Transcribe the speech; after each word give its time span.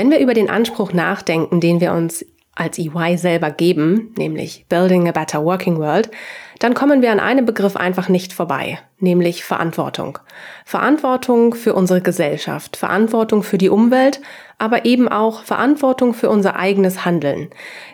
Wenn 0.00 0.10
wir 0.10 0.20
über 0.20 0.32
den 0.32 0.48
Anspruch 0.48 0.94
nachdenken, 0.94 1.60
den 1.60 1.82
wir 1.82 1.92
uns 1.92 2.24
als 2.54 2.78
EY 2.78 3.18
selber 3.18 3.50
geben, 3.50 4.14
nämlich 4.16 4.64
Building 4.66 5.06
a 5.06 5.12
Better 5.12 5.44
Working 5.44 5.76
World, 5.76 6.10
dann 6.58 6.72
kommen 6.72 7.02
wir 7.02 7.12
an 7.12 7.20
einem 7.20 7.44
Begriff 7.44 7.76
einfach 7.76 8.08
nicht 8.08 8.32
vorbei, 8.32 8.78
nämlich 8.98 9.44
Verantwortung. 9.44 10.18
Verantwortung 10.64 11.52
für 11.52 11.74
unsere 11.74 12.00
Gesellschaft, 12.00 12.78
Verantwortung 12.78 13.42
für 13.42 13.58
die 13.58 13.68
Umwelt, 13.68 14.22
aber 14.56 14.86
eben 14.86 15.06
auch 15.06 15.42
Verantwortung 15.42 16.14
für 16.14 16.30
unser 16.30 16.56
eigenes 16.56 17.04
Handeln. 17.04 17.50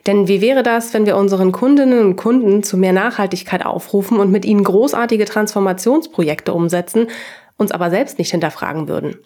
Denn 0.06 0.28
wie 0.28 0.40
wäre 0.40 0.62
das, 0.62 0.94
wenn 0.94 1.06
wir 1.06 1.16
unseren 1.16 1.50
Kundinnen 1.50 2.06
und 2.06 2.14
Kunden 2.14 2.62
zu 2.62 2.76
mehr 2.76 2.92
Nachhaltigkeit 2.92 3.66
aufrufen 3.66 4.20
und 4.20 4.30
mit 4.30 4.44
ihnen 4.44 4.62
großartige 4.62 5.24
Transformationsprojekte 5.24 6.54
umsetzen, 6.54 7.08
uns 7.56 7.72
aber 7.72 7.90
selbst 7.90 8.18
nicht 8.18 8.30
hinterfragen 8.30 8.88
würden. 8.88 9.16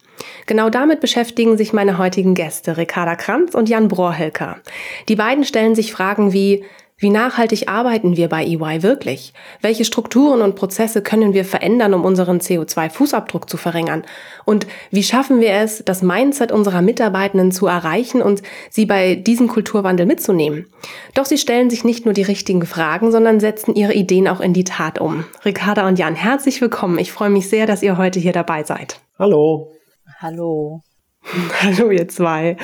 Genau 0.47 0.71
damit 0.71 1.01
beschäftigen 1.01 1.57
sich 1.57 1.73
meine 1.73 1.99
heutigen 1.99 2.35
Gäste, 2.35 2.77
Ricarda 2.77 3.17
Kranz 3.17 3.55
und 3.55 3.69
Jan 3.69 3.89
Brohrhelker. 3.89 4.59
Die 5.09 5.17
beiden 5.17 5.45
stellen 5.45 5.75
sich 5.75 5.93
Fragen 5.93 6.33
wie, 6.33 6.65
wie 7.01 7.09
nachhaltig 7.09 7.67
arbeiten 7.67 8.19
wir 8.19 8.29
bei 8.29 8.45
EY 8.45 8.83
wirklich? 8.83 9.33
Welche 9.63 9.87
Strukturen 9.87 10.43
und 10.43 10.55
Prozesse 10.55 11.01
können 11.01 11.33
wir 11.33 11.47
verändern, 11.47 11.95
um 11.95 12.05
unseren 12.05 12.41
CO2-Fußabdruck 12.41 13.49
zu 13.49 13.57
verringern? 13.57 14.05
Und 14.45 14.67
wie 14.91 15.03
schaffen 15.03 15.41
wir 15.41 15.55
es, 15.55 15.83
das 15.83 16.03
Mindset 16.03 16.53
unserer 16.53 16.83
Mitarbeitenden 16.83 17.53
zu 17.53 17.67
erreichen 17.67 18.21
und 18.21 18.43
sie 18.69 18.85
bei 18.85 19.15
diesem 19.15 19.49
Kulturwandel 19.49 20.05
mitzunehmen? 20.05 20.67
Doch 21.15 21.25
sie 21.25 21.39
stellen 21.39 21.71
sich 21.71 21.85
nicht 21.85 22.05
nur 22.05 22.13
die 22.13 22.23
richtigen 22.23 22.67
Fragen, 22.67 23.11
sondern 23.11 23.41
setzen 23.41 23.75
ihre 23.75 23.95
Ideen 23.95 24.29
auch 24.29 24.41
in 24.41 24.53
die 24.53 24.65
Tat 24.65 25.01
um. 25.01 25.25
Ricarda 25.43 25.89
und 25.89 25.99
Jan, 25.99 26.15
herzlich 26.15 26.61
willkommen. 26.61 26.99
Ich 26.99 27.13
freue 27.13 27.31
mich 27.31 27.49
sehr, 27.49 27.67
dass 27.67 27.83
ihr 27.83 27.97
heute 27.97 28.21
hier 28.21 28.33
dabei 28.33 28.63
seid. 28.63 29.01
Hallo. 29.19 29.73
Hallo. 30.19 30.83
Hallo, 31.63 31.91
ihr 31.91 32.09
zwei. 32.09 32.59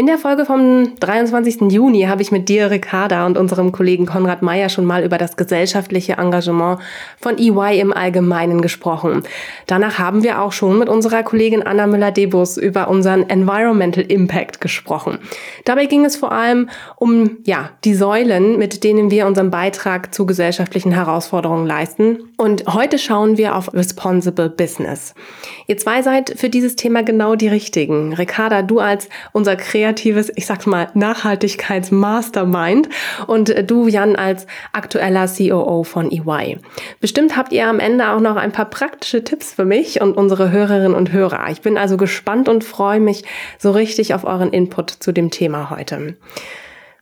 In 0.00 0.06
der 0.06 0.16
Folge 0.16 0.46
vom 0.46 0.94
23. 0.98 1.70
Juni 1.70 2.04
habe 2.04 2.22
ich 2.22 2.32
mit 2.32 2.48
dir, 2.48 2.70
Ricarda, 2.70 3.26
und 3.26 3.36
unserem 3.36 3.70
Kollegen 3.70 4.06
Konrad 4.06 4.40
Meyer 4.40 4.70
schon 4.70 4.86
mal 4.86 5.04
über 5.04 5.18
das 5.18 5.36
gesellschaftliche 5.36 6.14
Engagement 6.14 6.80
von 7.20 7.36
EY 7.36 7.78
im 7.78 7.92
Allgemeinen 7.92 8.62
gesprochen. 8.62 9.24
Danach 9.66 9.98
haben 9.98 10.22
wir 10.22 10.40
auch 10.40 10.52
schon 10.52 10.78
mit 10.78 10.88
unserer 10.88 11.22
Kollegin 11.22 11.62
Anna 11.62 11.86
Müller-Debus 11.86 12.56
über 12.56 12.88
unseren 12.88 13.28
Environmental 13.28 14.02
Impact 14.04 14.62
gesprochen. 14.62 15.18
Dabei 15.66 15.84
ging 15.84 16.06
es 16.06 16.16
vor 16.16 16.32
allem 16.32 16.70
um, 16.96 17.36
ja, 17.44 17.68
die 17.84 17.94
Säulen, 17.94 18.56
mit 18.56 18.84
denen 18.84 19.10
wir 19.10 19.26
unseren 19.26 19.50
Beitrag 19.50 20.14
zu 20.14 20.24
gesellschaftlichen 20.24 20.92
Herausforderungen 20.92 21.66
leisten. 21.66 22.20
Und 22.38 22.64
heute 22.72 22.98
schauen 22.98 23.36
wir 23.36 23.54
auf 23.54 23.74
Responsible 23.74 24.48
Business. 24.48 25.14
Ihr 25.66 25.76
zwei 25.76 26.00
seid 26.00 26.32
für 26.38 26.48
dieses 26.48 26.74
Thema 26.74 27.02
genau 27.02 27.34
die 27.34 27.48
richtigen. 27.48 28.14
Ricarda, 28.14 28.62
du 28.62 28.78
als 28.80 29.10
unser 29.32 29.56
kreativer 29.56 29.89
kreatives, 29.90 30.30
ich 30.36 30.46
sag's 30.46 30.66
mal, 30.66 30.88
Nachhaltigkeitsmastermind 30.94 32.88
und 33.26 33.52
du, 33.68 33.88
Jan, 33.88 34.14
als 34.16 34.46
aktueller 34.72 35.26
COO 35.26 35.82
von 35.84 36.10
EY. 36.10 36.58
Bestimmt 37.00 37.36
habt 37.36 37.52
ihr 37.52 37.66
am 37.66 37.80
Ende 37.80 38.10
auch 38.10 38.20
noch 38.20 38.36
ein 38.36 38.52
paar 38.52 38.70
praktische 38.70 39.24
Tipps 39.24 39.52
für 39.54 39.64
mich 39.64 40.00
und 40.00 40.16
unsere 40.16 40.52
Hörerinnen 40.52 40.94
und 40.94 41.12
Hörer. 41.12 41.50
Ich 41.50 41.60
bin 41.60 41.76
also 41.76 41.96
gespannt 41.96 42.48
und 42.48 42.62
freue 42.64 43.00
mich 43.00 43.24
so 43.58 43.72
richtig 43.72 44.14
auf 44.14 44.24
euren 44.24 44.52
Input 44.52 44.90
zu 44.90 45.10
dem 45.12 45.30
Thema 45.30 45.70
heute. 45.70 46.16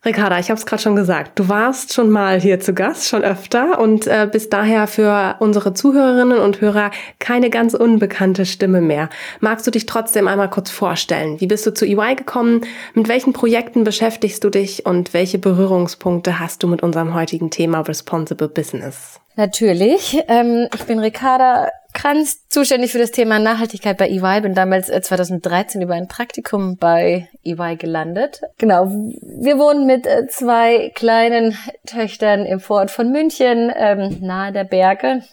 Ricarda, 0.05 0.39
ich 0.39 0.49
habe 0.49 0.57
es 0.57 0.65
gerade 0.65 0.81
schon 0.81 0.95
gesagt, 0.95 1.37
du 1.37 1.49
warst 1.49 1.93
schon 1.93 2.09
mal 2.09 2.39
hier 2.39 2.61
zu 2.61 2.73
Gast, 2.73 3.09
schon 3.09 3.23
öfter 3.23 3.79
und 3.79 4.07
äh, 4.07 4.29
bist 4.31 4.53
daher 4.53 4.87
für 4.87 5.35
unsere 5.39 5.73
Zuhörerinnen 5.73 6.37
und 6.37 6.61
Hörer 6.61 6.91
keine 7.19 7.49
ganz 7.49 7.73
unbekannte 7.73 8.45
Stimme 8.45 8.79
mehr. 8.79 9.09
Magst 9.41 9.67
du 9.67 9.71
dich 9.71 9.85
trotzdem 9.87 10.29
einmal 10.29 10.49
kurz 10.49 10.69
vorstellen? 10.69 11.41
Wie 11.41 11.47
bist 11.47 11.67
du 11.67 11.73
zu 11.73 11.85
EY 11.85 12.15
gekommen? 12.15 12.61
Mit 12.93 13.09
welchen 13.09 13.33
Projekten 13.33 13.83
beschäftigst 13.83 14.41
du 14.41 14.49
dich 14.49 14.85
und 14.85 15.13
welche 15.13 15.37
Berührungspunkte 15.37 16.39
hast 16.39 16.63
du 16.63 16.67
mit 16.67 16.81
unserem 16.81 17.13
heutigen 17.13 17.49
Thema 17.49 17.81
Responsible 17.81 18.47
Business? 18.47 19.19
Natürlich. 19.39 20.21
Ähm, 20.27 20.67
ich 20.75 20.83
bin 20.83 20.99
Ricarda 20.99 21.71
Kranz, 21.93 22.45
zuständig 22.49 22.91
für 22.91 22.97
das 22.97 23.11
Thema 23.11 23.39
Nachhaltigkeit 23.39 23.97
bei 23.97 24.09
EY. 24.09 24.41
Bin 24.41 24.53
damals 24.53 24.87
2013 24.87 25.79
äh, 25.79 25.85
über 25.85 25.93
ein 25.93 26.09
Praktikum 26.09 26.75
bei 26.75 27.29
EY 27.45 27.77
gelandet. 27.77 28.41
Genau, 28.57 28.87
wir 28.87 29.57
wohnen 29.57 29.85
mit 29.85 30.05
äh, 30.05 30.27
zwei 30.27 30.91
kleinen 30.93 31.57
Töchtern 31.85 32.45
im 32.45 32.59
Vorort 32.59 32.91
von 32.91 33.13
München, 33.13 33.71
ähm, 33.73 34.17
nahe 34.19 34.51
der 34.51 34.65
Berge. 34.65 35.23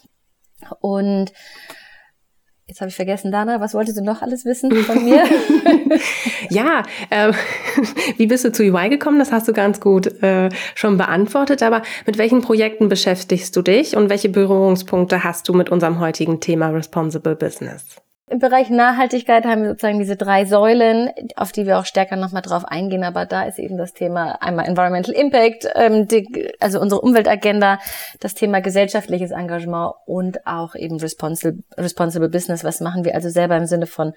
Und 0.78 1.32
Jetzt 2.69 2.81
habe 2.81 2.88
ich 2.88 2.97
vergessen, 2.97 3.31
Dana, 3.31 3.60
was 3.60 3.75
wolltest 3.75 3.97
du 3.97 4.03
noch 4.03 4.22
alles 4.22 4.44
wissen 4.44 4.72
von 4.72 5.04
mir? 5.04 5.22
ja, 6.50 6.82
äh, 7.10 7.32
wie 8.16 8.27
bist 8.27 8.44
du 8.44 8.50
zu 8.50 8.65
UI 8.65 8.88
gekommen? 8.88 9.21
Das 9.21 9.31
hast 9.31 9.47
du 9.47 9.53
ganz 9.53 9.81
gut 9.81 10.21
äh, 10.21 10.49
schon 10.75 10.97
beantwortet. 10.97 11.62
Aber 11.62 11.82
mit 12.06 12.19
welchen 12.19 12.41
Projekten 12.41 12.88
beschäftigst 12.88 13.54
du 13.54 13.62
dich 13.62 13.97
und 13.97 14.10
welche 14.10 14.31
Berührungspunkte 14.31 15.22
hast 15.22 15.49
du 15.49 15.54
mit 15.54 15.71
unserem 15.71 16.00
heutigen 16.00 16.41
Thema 16.41 16.71
Responsible 16.71 17.37
Business? 17.37 18.03
Im 18.28 18.41
Bereich 18.41 18.70
Nachhaltigkeit 18.70 19.44
haben 19.44 19.62
wir 19.62 19.69
sozusagen 19.69 20.00
diese 20.00 20.16
drei 20.16 20.47
Säulen, 20.47 21.12
auf 21.37 21.53
die 21.53 21.64
wir 21.64 21.78
auch 21.78 21.84
stärker 21.84 22.16
nochmal 22.16 22.42
drauf 22.42 22.64
eingehen. 22.64 23.04
Aber 23.04 23.25
da 23.25 23.44
ist 23.44 23.60
eben 23.60 23.76
das 23.76 23.92
Thema 23.92 24.42
einmal 24.42 24.66
Environmental 24.66 25.14
Impact, 25.14 25.69
ähm, 25.76 26.09
die, 26.09 26.53
also 26.59 26.81
unsere 26.81 27.03
Umweltagenda, 27.03 27.78
das 28.19 28.34
Thema 28.34 28.60
gesellschaftliches 28.60 29.31
Engagement 29.31 29.92
und 30.06 30.44
auch 30.44 30.75
eben 30.75 30.98
Responsible, 30.98 31.62
Responsible 31.76 32.28
Business. 32.28 32.65
Was 32.65 32.81
machen 32.81 33.04
wir 33.04 33.15
also 33.15 33.28
selber 33.28 33.56
im 33.56 33.66
Sinne 33.66 33.86
von 33.86 34.12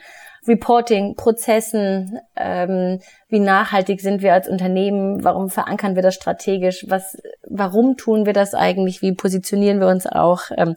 Reporting, 0.48 1.14
Prozessen, 1.14 2.20
ähm, 2.36 3.02
wie 3.28 3.40
nachhaltig 3.40 4.02
sind 4.02 4.24
wir 4.24 4.34
als 4.34 4.50
Unternehmen, 4.50 5.24
warum 5.24 5.52
verankern 5.52 5.94
wir 5.94 6.02
das 6.02 6.16
strategisch, 6.16 6.84
was, 6.90 7.16
warum 7.48 7.96
tun 7.96 8.26
wir 8.26 8.34
das 8.34 8.56
eigentlich, 8.56 9.04
wie 9.04 9.14
positionieren 9.14 9.80
wir 9.80 9.88
uns 9.88 10.08
auch. 10.08 10.46
Ähm, 10.58 10.76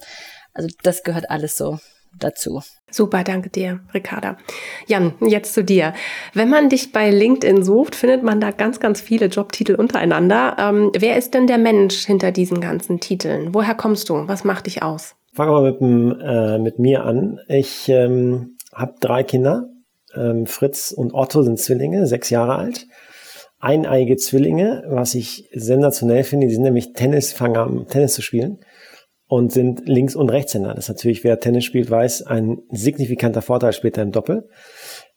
also 0.52 0.68
das 0.82 1.02
gehört 1.02 1.30
alles 1.30 1.56
so 1.56 1.78
dazu. 2.18 2.60
Super, 2.90 3.24
danke 3.24 3.48
dir, 3.48 3.80
Ricarda. 3.94 4.36
Jan, 4.86 5.14
jetzt 5.20 5.54
zu 5.54 5.64
dir. 5.64 5.94
Wenn 6.34 6.50
man 6.50 6.68
dich 6.68 6.92
bei 6.92 7.10
LinkedIn 7.10 7.62
sucht, 7.62 7.94
findet 7.94 8.22
man 8.22 8.40
da 8.40 8.50
ganz, 8.50 8.80
ganz 8.80 9.00
viele 9.00 9.26
Jobtitel 9.26 9.74
untereinander. 9.74 10.56
Ähm, 10.58 10.90
wer 10.96 11.16
ist 11.16 11.34
denn 11.34 11.46
der 11.46 11.58
Mensch 11.58 12.04
hinter 12.04 12.32
diesen 12.32 12.60
ganzen 12.60 13.00
Titeln? 13.00 13.54
Woher 13.54 13.74
kommst 13.74 14.08
du? 14.08 14.28
Was 14.28 14.44
macht 14.44 14.66
dich 14.66 14.82
aus? 14.82 15.14
Fangen 15.32 15.52
wir 15.52 15.72
mit, 15.72 16.20
äh, 16.22 16.58
mit 16.58 16.78
mir 16.78 17.04
an. 17.04 17.40
Ich 17.48 17.88
ähm, 17.88 18.56
habe 18.74 18.94
drei 19.00 19.22
Kinder. 19.22 19.68
Ähm, 20.14 20.46
Fritz 20.46 20.92
und 20.92 21.14
Otto 21.14 21.42
sind 21.42 21.58
Zwillinge, 21.58 22.06
sechs 22.06 22.28
Jahre 22.28 22.56
alt. 22.56 22.86
Eineige 23.58 24.16
Zwillinge, 24.16 24.84
was 24.88 25.14
ich 25.14 25.48
sensationell 25.54 26.24
finde. 26.24 26.48
Die 26.48 26.54
sind 26.54 26.64
nämlich 26.64 26.92
Tennisfanger, 26.92 27.86
Tennis 27.88 28.12
zu 28.12 28.20
spielen 28.20 28.58
und 29.32 29.50
sind 29.50 29.88
Links- 29.88 30.14
und 30.14 30.28
Rechtshänder. 30.28 30.74
Das 30.74 30.84
ist 30.84 30.88
natürlich, 30.90 31.24
wer 31.24 31.40
Tennis 31.40 31.64
spielt, 31.64 31.90
weiß, 31.90 32.26
ein 32.26 32.58
signifikanter 32.68 33.40
Vorteil 33.40 33.72
später 33.72 34.02
im 34.02 34.12
Doppel. 34.12 34.46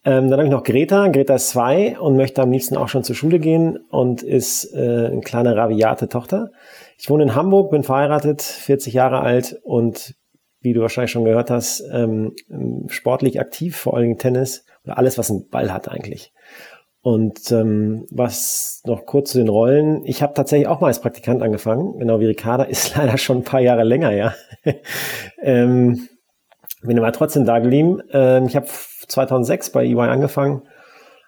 Ähm, 0.06 0.30
dann 0.30 0.40
habe 0.40 0.46
ich 0.46 0.52
noch 0.52 0.64
Greta. 0.64 1.10
Greta 1.10 1.36
ist 1.36 1.50
zwei 1.50 2.00
und 2.00 2.16
möchte 2.16 2.42
am 2.42 2.50
liebsten 2.50 2.78
auch 2.78 2.88
schon 2.88 3.04
zur 3.04 3.18
Schule 3.18 3.40
gehen 3.40 3.78
und 3.90 4.24
ist 4.24 4.74
äh, 4.74 5.08
eine 5.08 5.20
kleine 5.20 5.58
raviate 5.58 6.08
Tochter. 6.08 6.52
Ich 6.98 7.10
wohne 7.10 7.24
in 7.24 7.36
Hamburg, 7.36 7.72
bin 7.72 7.84
verheiratet, 7.84 8.42
40 8.42 8.94
Jahre 8.94 9.20
alt 9.20 9.60
und 9.64 10.16
wie 10.62 10.72
du 10.72 10.80
wahrscheinlich 10.80 11.12
schon 11.12 11.26
gehört 11.26 11.52
hast, 11.52 11.84
ähm, 11.92 12.36
sportlich 12.88 13.42
aktiv, 13.42 13.76
vor 13.76 14.00
Dingen 14.00 14.18
Tennis 14.18 14.66
oder 14.86 14.98
alles, 14.98 15.18
was 15.18 15.30
einen 15.30 15.50
Ball 15.50 15.74
hat 15.74 15.90
eigentlich. 15.90 16.32
Und 17.06 17.52
ähm, 17.52 18.08
was 18.10 18.82
noch 18.84 19.06
kurz 19.06 19.34
zu 19.34 19.38
den 19.38 19.48
Rollen. 19.48 20.04
Ich 20.06 20.24
habe 20.24 20.34
tatsächlich 20.34 20.68
auch 20.68 20.82
mal 20.82 20.88
als 20.88 21.02
Praktikant 21.02 21.44
angefangen, 21.44 22.00
genau 22.00 22.20
wie 22.20 22.26
Ricarda, 22.26 22.64
ist 22.64 22.98
leider 22.98 23.20
schon 23.20 23.38
ein 23.38 23.44
paar 23.44 23.60
Jahre 23.60 23.84
länger, 23.84 24.10
ja. 24.10 24.34
ähm, 25.40 26.08
bin 26.82 26.98
aber 26.98 27.12
trotzdem 27.12 27.46
da 27.46 27.60
geblieben. 27.60 28.02
Ähm, 28.12 28.48
ich 28.48 28.56
habe 28.56 28.66
2006 28.66 29.70
bei 29.70 29.86
EY 29.86 30.00
angefangen. 30.00 30.64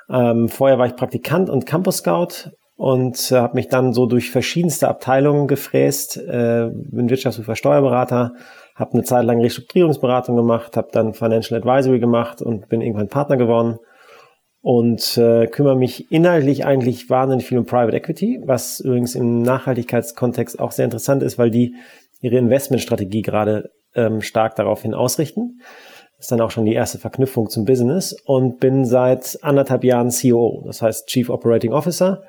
Ähm, 0.10 0.50
vorher 0.50 0.80
war 0.80 0.88
ich 0.88 0.96
Praktikant 0.96 1.48
und 1.48 1.68
Campus 1.68 1.98
Scout 1.98 2.50
und 2.76 3.32
äh, 3.32 3.36
habe 3.36 3.54
mich 3.54 3.68
dann 3.68 3.94
so 3.94 4.08
durch 4.08 4.32
verschiedenste 4.32 4.88
Abteilungen 4.88 5.48
gefräst. 5.48 6.18
Äh, 6.18 6.72
bin 6.74 7.12
Wirtschaftsprüfer 7.12 7.56
Steuerberater, 7.56 8.34
habe 8.74 8.94
eine 8.94 9.04
Zeit 9.04 9.26
lang 9.26 9.42
Restrukturierungsberatung 9.42 10.36
gemacht, 10.36 10.76
habe 10.76 10.88
dann 10.92 11.14
Financial 11.14 11.60
Advisory 11.60 12.00
gemacht 12.00 12.42
und 12.42 12.68
bin 12.68 12.82
irgendwann 12.82 13.10
Partner 13.10 13.38
geworden 13.38 13.78
und 14.68 15.18
äh, 15.18 15.48
kümmere 15.48 15.78
mich 15.78 16.12
inhaltlich 16.12 16.66
eigentlich 16.66 17.10
wahnsinnig 17.10 17.46
viel 17.46 17.58
um 17.58 17.66
Private 17.66 17.96
Equity, 17.96 18.42
was 18.44 18.82
übrigens 18.82 19.16
im 19.16 19.42
Nachhaltigkeitskontext 19.42 20.60
auch 20.60 20.74
sehr 20.74 20.84
interessant 20.84 21.24
ist, 21.24 21.38
weil 21.38 21.50
die 21.50 21.76
ihre 22.20 22.36
Investmentstrategie 22.36 23.22
gerade 23.22 23.72
ähm, 23.96 24.20
stark 24.20 24.58
daraufhin 24.58 24.94
ausrichten. 24.94 25.62
Das 26.18 26.26
ist 26.26 26.32
dann 26.34 26.42
auch 26.42 26.52
schon 26.52 26.66
die 26.66 26.74
erste 26.74 26.98
Verknüpfung 26.98 27.50
zum 27.50 27.64
Business 27.64 28.12
und 28.26 28.60
bin 28.60 28.84
seit 28.84 29.40
anderthalb 29.42 29.86
Jahren 29.86 30.10
COO, 30.10 30.64
das 30.66 30.82
heißt 30.82 31.08
Chief 31.08 31.30
Operating 31.30 31.72
Officer 31.72 32.24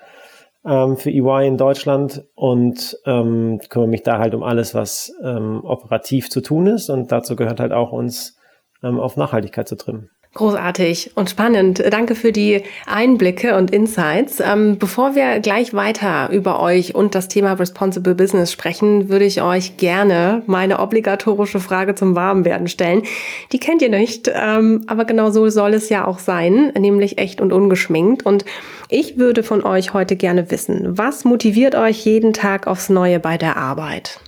ähm, 0.64 0.96
für 0.96 1.10
EY 1.10 1.48
in 1.48 1.56
Deutschland 1.56 2.24
und 2.36 2.96
ähm, 3.04 3.58
kümmere 3.68 3.88
mich 3.88 4.04
da 4.04 4.20
halt 4.20 4.36
um 4.36 4.44
alles, 4.44 4.76
was 4.76 5.12
ähm, 5.24 5.62
operativ 5.64 6.30
zu 6.30 6.40
tun 6.40 6.68
ist 6.68 6.88
und 6.88 7.10
dazu 7.10 7.34
gehört 7.34 7.58
halt 7.58 7.72
auch 7.72 7.90
uns 7.90 8.38
ähm, 8.84 9.00
auf 9.00 9.16
Nachhaltigkeit 9.16 9.66
zu 9.66 9.76
trimmen. 9.76 10.10
Großartig 10.38 11.10
und 11.16 11.28
spannend. 11.28 11.82
Danke 11.90 12.14
für 12.14 12.30
die 12.30 12.62
Einblicke 12.86 13.56
und 13.56 13.72
Insights. 13.72 14.38
Ähm, 14.38 14.78
bevor 14.78 15.16
wir 15.16 15.40
gleich 15.40 15.74
weiter 15.74 16.30
über 16.30 16.62
euch 16.62 16.94
und 16.94 17.16
das 17.16 17.26
Thema 17.26 17.54
Responsible 17.54 18.14
Business 18.14 18.52
sprechen, 18.52 19.08
würde 19.08 19.24
ich 19.24 19.42
euch 19.42 19.78
gerne 19.78 20.44
meine 20.46 20.78
obligatorische 20.78 21.58
Frage 21.58 21.96
zum 21.96 22.14
Warmwerden 22.14 22.68
stellen. 22.68 23.02
Die 23.50 23.58
kennt 23.58 23.82
ihr 23.82 23.88
nicht, 23.88 24.30
ähm, 24.32 24.84
aber 24.86 25.06
genau 25.06 25.32
so 25.32 25.48
soll 25.48 25.74
es 25.74 25.88
ja 25.88 26.06
auch 26.06 26.20
sein, 26.20 26.72
nämlich 26.78 27.18
echt 27.18 27.40
und 27.40 27.52
ungeschminkt. 27.52 28.24
Und 28.24 28.44
ich 28.88 29.18
würde 29.18 29.42
von 29.42 29.64
euch 29.64 29.92
heute 29.92 30.14
gerne 30.14 30.52
wissen, 30.52 30.96
was 30.96 31.24
motiviert 31.24 31.74
euch 31.74 32.04
jeden 32.04 32.32
Tag 32.32 32.68
aufs 32.68 32.90
Neue 32.90 33.18
bei 33.18 33.38
der 33.38 33.56
Arbeit? 33.56 34.20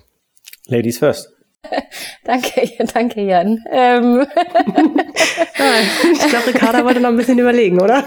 Ladies 0.66 0.98
first. 0.98 1.39
danke, 2.24 2.84
danke 2.94 3.20
Jan. 3.22 3.64
Ähm. 3.70 4.26
ich 6.12 6.28
glaube, 6.28 6.46
Ricarda 6.48 6.84
wollte 6.84 7.00
noch 7.00 7.10
ein 7.10 7.16
bisschen 7.16 7.38
überlegen, 7.38 7.80
oder? 7.80 8.04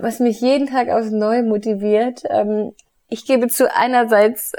Was 0.00 0.20
mich 0.20 0.40
jeden 0.40 0.66
Tag 0.68 0.88
aufs 0.88 1.10
Neue 1.10 1.42
motiviert, 1.42 2.22
ähm, 2.28 2.72
ich 3.08 3.26
gebe 3.26 3.48
zu 3.48 3.74
einerseits 3.74 4.54
äh, 4.54 4.58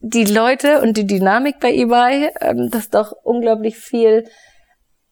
die 0.00 0.24
Leute 0.24 0.80
und 0.82 0.96
die 0.96 1.06
Dynamik 1.06 1.60
bei 1.60 1.72
eBay, 1.72 2.30
ähm, 2.40 2.70
dass 2.70 2.90
doch 2.90 3.12
unglaublich 3.22 3.76
viel 3.76 4.24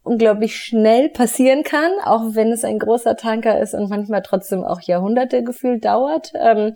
unglaublich 0.04 0.56
schnell 0.56 1.10
passieren 1.10 1.62
kann, 1.62 1.92
auch 2.04 2.34
wenn 2.34 2.50
es 2.50 2.64
ein 2.64 2.80
großer 2.80 3.16
Tanker 3.16 3.60
ist 3.60 3.72
und 3.74 3.88
manchmal 3.88 4.22
trotzdem 4.22 4.64
auch 4.64 4.80
Jahrhunderte 4.80 5.44
gefühlt 5.44 5.84
dauert. 5.84 6.32
Ähm, 6.34 6.74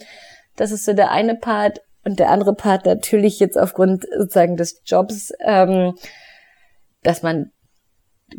das 0.55 0.71
ist 0.71 0.85
so 0.85 0.93
der 0.93 1.11
eine 1.11 1.35
Part. 1.35 1.81
Und 2.07 2.21
der 2.21 2.31
andere 2.31 2.55
Part 2.55 2.87
natürlich 2.87 3.41
jetzt 3.41 3.59
aufgrund 3.59 4.07
sozusagen 4.17 4.57
des 4.57 4.81
Jobs, 4.87 5.33
ähm, 5.41 5.97
dass 7.03 7.25
man 7.25 7.51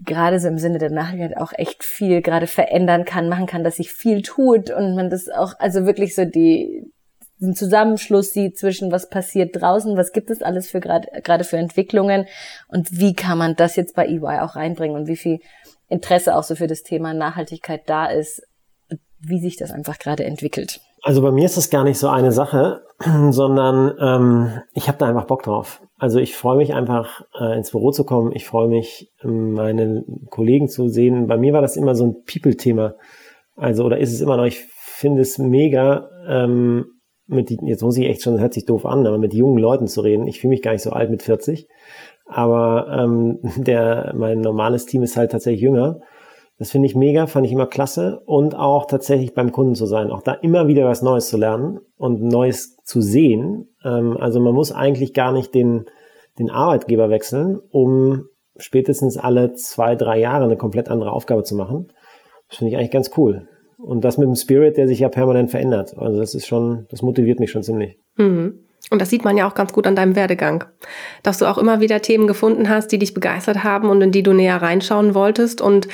gerade 0.06 0.40
so 0.40 0.48
im 0.48 0.58
Sinne 0.58 0.78
der 0.78 0.90
Nachhaltigkeit 0.90 1.38
auch 1.38 1.52
echt 1.52 1.84
viel 1.84 2.22
gerade 2.22 2.48
verändern 2.48 3.04
kann, 3.04 3.28
machen 3.28 3.46
kann, 3.46 3.66
dass 3.66 3.76
sich 3.76 3.92
viel 3.92 4.22
tut 4.22 4.70
und 4.70 4.96
man 4.96 5.10
das 5.10 5.28
auch, 5.28 5.54
also 5.60 5.86
wirklich 5.86 6.16
so 6.16 6.24
die, 6.24 6.90
den 7.42 7.56
Zusammenschluss 7.56 8.32
sieht 8.32 8.58
zwischen 8.58 8.90
was 8.90 9.10
passiert 9.10 9.62
draußen, 9.62 9.98
was 9.98 10.14
gibt 10.14 10.30
es 10.30 10.42
alles 10.42 10.70
für 10.70 10.80
gerade 10.80 11.10
gerade 11.22 11.44
für 11.44 11.58
Entwicklungen 11.58 12.26
und 12.70 12.98
wie 12.98 13.16
kann 13.16 13.38
man 13.38 13.58
das 13.58 13.76
jetzt 13.76 13.96
bei 13.96 14.08
EY 14.08 14.40
auch 14.40 14.56
reinbringen 14.56 14.96
und 14.96 15.08
wie 15.08 15.18
viel 15.18 15.40
Interesse 15.90 16.38
auch 16.38 16.44
so 16.44 16.56
für 16.56 16.68
das 16.68 16.84
Thema 16.84 17.14
Nachhaltigkeit 17.14 17.82
da 17.88 18.06
ist, 18.06 18.44
wie 19.20 19.42
sich 19.42 19.58
das 19.58 19.72
einfach 19.72 20.00
gerade 20.00 20.24
entwickelt. 20.24 20.80
Also 21.02 21.22
bei 21.22 21.32
mir 21.32 21.46
ist 21.46 21.58
das 21.58 21.70
gar 21.70 21.84
nicht 21.84 21.98
so 21.98 22.08
eine 22.08 22.32
Sache, 22.32 22.82
sondern 23.30 23.94
ähm, 24.00 24.62
ich 24.74 24.88
habe 24.88 24.98
da 24.98 25.08
einfach 25.08 25.26
Bock 25.26 25.44
drauf. 25.44 25.82
Also 25.98 26.20
ich 26.20 26.36
freue 26.36 26.58
mich 26.58 26.74
einfach, 26.74 27.22
äh, 27.40 27.56
ins 27.58 27.72
Büro 27.72 27.92
zu 27.92 28.04
kommen. 28.04 28.32
Ich 28.34 28.46
freue 28.46 28.68
mich, 28.68 29.12
ähm, 29.24 29.54
meine 29.54 30.04
Kollegen 30.30 30.68
zu 30.68 30.88
sehen. 30.90 31.28
Bei 31.28 31.38
mir 31.38 31.54
war 31.54 31.62
das 31.62 31.78
immer 31.78 31.96
so 31.96 32.06
ein 32.06 32.24
People-Thema. 32.26 32.96
Also, 33.56 33.84
oder 33.84 33.98
ist 33.98 34.14
es 34.14 34.22
immer 34.22 34.38
noch, 34.38 34.46
ich 34.46 34.60
finde 34.60 35.22
es 35.22 35.38
mega, 35.38 36.10
ähm, 36.28 36.86
mit 37.28 37.50
die, 37.50 37.58
jetzt 37.64 37.84
muss 37.84 37.98
ich 37.98 38.06
echt 38.06 38.22
schon, 38.22 38.34
das 38.34 38.42
hört 38.42 38.54
sich 38.54 38.66
doof 38.66 38.86
an, 38.86 39.06
aber 39.06 39.18
mit 39.18 39.34
jungen 39.34 39.58
Leuten 39.58 39.88
zu 39.88 40.02
reden. 40.02 40.28
Ich 40.28 40.40
fühle 40.40 40.52
mich 40.52 40.62
gar 40.62 40.72
nicht 40.72 40.84
so 40.84 40.92
alt 40.92 41.10
mit 41.10 41.24
40. 41.24 41.68
Aber 42.26 42.88
ähm, 42.92 43.40
der, 43.58 44.14
mein 44.16 44.42
normales 44.42 44.86
Team 44.86 45.04
ist 45.04 45.18
halt 45.18 45.32
tatsächlich 45.32 45.62
jünger. 45.62 46.00
Das 46.60 46.72
finde 46.72 46.88
ich 46.88 46.96
mega, 46.96 47.28
fand 47.28 47.46
ich 47.46 47.52
immer 47.52 47.68
klasse 47.68 48.22
und 48.26 48.56
auch 48.56 48.86
tatsächlich 48.86 49.36
beim 49.36 49.52
Kunden 49.52 49.76
zu 49.76 49.86
sein, 49.86 50.10
auch 50.10 50.24
da 50.24 50.34
immer 50.34 50.68
wieder 50.68 50.86
was 50.86 51.04
Neues 51.04 51.30
zu 51.30 51.38
lernen 51.38 51.80
und 51.98 52.22
Neues 52.24 52.78
zu 52.84 53.00
sehen. 53.00 53.70
Ähm, 53.84 54.18
also 54.18 54.40
man 54.40 54.56
muss 54.56 54.72
eigentlich 54.72 55.14
gar 55.14 55.32
nicht 55.32 55.54
den, 55.54 55.86
den 56.40 56.50
Arbeitgeber 56.50 57.10
wechseln, 57.10 57.60
um 57.70 58.26
spätestens 58.58 59.18
alle 59.18 59.54
zwei, 59.54 59.96
drei 59.96 60.20
Jahre 60.20 60.46
eine 60.46 60.58
komplett 60.58 60.90
andere 60.90 61.12
Aufgabe 61.12 61.44
zu 61.44 61.56
machen. 61.56 61.90
Das 62.50 62.58
finde 62.58 62.72
ich 62.72 62.78
eigentlich 62.78 62.92
ganz 62.92 63.12
cool. 63.18 63.48
Und 63.78 64.04
das 64.04 64.18
mit 64.18 64.28
dem 64.28 64.36
Spirit, 64.36 64.78
der 64.78 64.88
sich 64.88 65.00
ja 65.00 65.10
permanent 65.10 65.52
verändert. 65.52 65.96
Also 65.98 66.20
das 66.20 66.34
ist 66.34 66.48
schon, 66.48 66.88
das 66.90 67.04
motiviert 67.04 67.40
mich 67.40 67.52
schon 67.52 67.62
ziemlich. 67.62 68.00
Mhm. 68.16 68.64
Und 68.90 69.02
das 69.02 69.10
sieht 69.10 69.26
man 69.26 69.38
ja 69.38 69.48
auch 69.48 69.54
ganz 69.54 69.74
gut 69.74 69.86
an 69.86 69.96
deinem 69.96 70.16
Werdegang. 70.16 70.64
Dass 71.22 71.38
du 71.38 71.46
auch 71.46 71.58
immer 71.58 71.82
wieder 71.82 72.02
Themen 72.02 72.26
gefunden 72.26 72.70
hast, 72.70 72.92
die 72.92 73.00
dich 73.00 73.14
begeistert 73.14 73.64
haben 73.64 73.90
und 73.90 74.02
in 74.02 74.12
die 74.12 74.24
du 74.24 74.34
näher 74.34 74.62
reinschauen 74.62 75.14
wolltest 75.14 75.62
und 75.62 75.88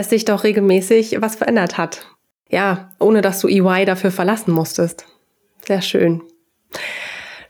es 0.00 0.10
sich 0.10 0.24
doch 0.24 0.44
regelmäßig 0.44 1.20
was 1.20 1.36
verändert 1.36 1.78
hat. 1.78 2.06
Ja, 2.48 2.90
ohne 2.98 3.20
dass 3.20 3.40
du 3.40 3.48
EY 3.48 3.84
dafür 3.84 4.10
verlassen 4.10 4.52
musstest. 4.52 5.06
Sehr 5.64 5.82
schön. 5.82 6.22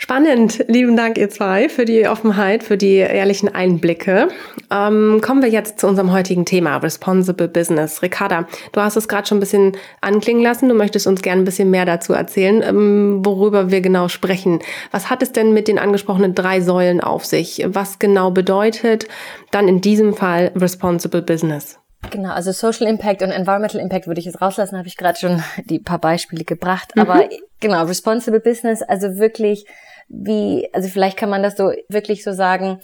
Spannend. 0.03 0.65
Lieben 0.67 0.97
Dank, 0.97 1.19
ihr 1.19 1.29
zwei, 1.29 1.69
für 1.69 1.85
die 1.85 2.09
Offenheit, 2.09 2.65
für 2.65 2.79
die 2.79 2.97
ehrlichen 2.97 3.55
Einblicke. 3.55 4.29
Ähm, 4.71 5.21
kommen 5.23 5.43
wir 5.43 5.51
jetzt 5.51 5.79
zu 5.79 5.87
unserem 5.87 6.11
heutigen 6.11 6.47
Thema, 6.47 6.79
Responsible 6.79 7.49
Business. 7.49 8.03
Ricarda, 8.03 8.49
du 8.73 8.81
hast 8.81 8.97
es 8.97 9.09
gerade 9.09 9.29
schon 9.29 9.37
ein 9.37 9.41
bisschen 9.41 9.77
anklingen 10.01 10.43
lassen. 10.43 10.71
Du 10.71 10.75
möchtest 10.75 11.07
uns 11.07 11.21
gerne 11.21 11.43
ein 11.43 11.45
bisschen 11.45 11.71
mehr 11.71 11.85
dazu 11.85 12.15
erzählen, 12.15 12.63
ähm, 12.63 13.21
worüber 13.25 13.71
wir 13.71 13.83
genau 13.83 14.09
sprechen. 14.09 14.61
Was 14.91 15.11
hat 15.11 15.23
es 15.23 15.33
denn 15.33 15.53
mit 15.53 15.69
den 15.69 15.79
angesprochenen 15.79 16.35
drei 16.35 16.63
Säulen 16.63 17.03
auf 17.03 17.27
sich? 17.27 17.63
Was 17.67 17.99
genau 17.99 18.31
bedeutet 18.31 19.07
dann 19.51 19.69
in 19.69 19.83
diesem 19.83 20.15
Fall 20.15 20.51
Responsible 20.57 21.23
Business? 21.23 21.80
Genau, 22.11 22.31
also 22.31 22.51
Social 22.53 22.87
Impact 22.87 23.23
und 23.23 23.31
Environmental 23.31 23.81
Impact 23.81 24.07
würde 24.07 24.21
ich 24.21 24.27
jetzt 24.27 24.41
rauslassen, 24.41 24.79
habe 24.79 24.89
ich 24.89 24.97
gerade 24.97 25.19
schon 25.19 25.43
die 25.67 25.79
paar 25.79 25.99
Beispiele 25.99 26.45
gebracht. 26.45 26.97
Mhm. 26.97 27.03
Aber 27.03 27.29
genau, 27.61 27.85
Responsible 27.85 28.41
Business, 28.41 28.83
also 28.83 29.19
wirklich 29.19 29.67
wie, 30.09 30.69
also 30.73 30.89
vielleicht 30.89 31.17
kann 31.17 31.31
man 31.31 31.43
das 31.43 31.57
so 31.57 31.73
wirklich 31.89 32.25
so 32.25 32.33
sagen, 32.33 32.81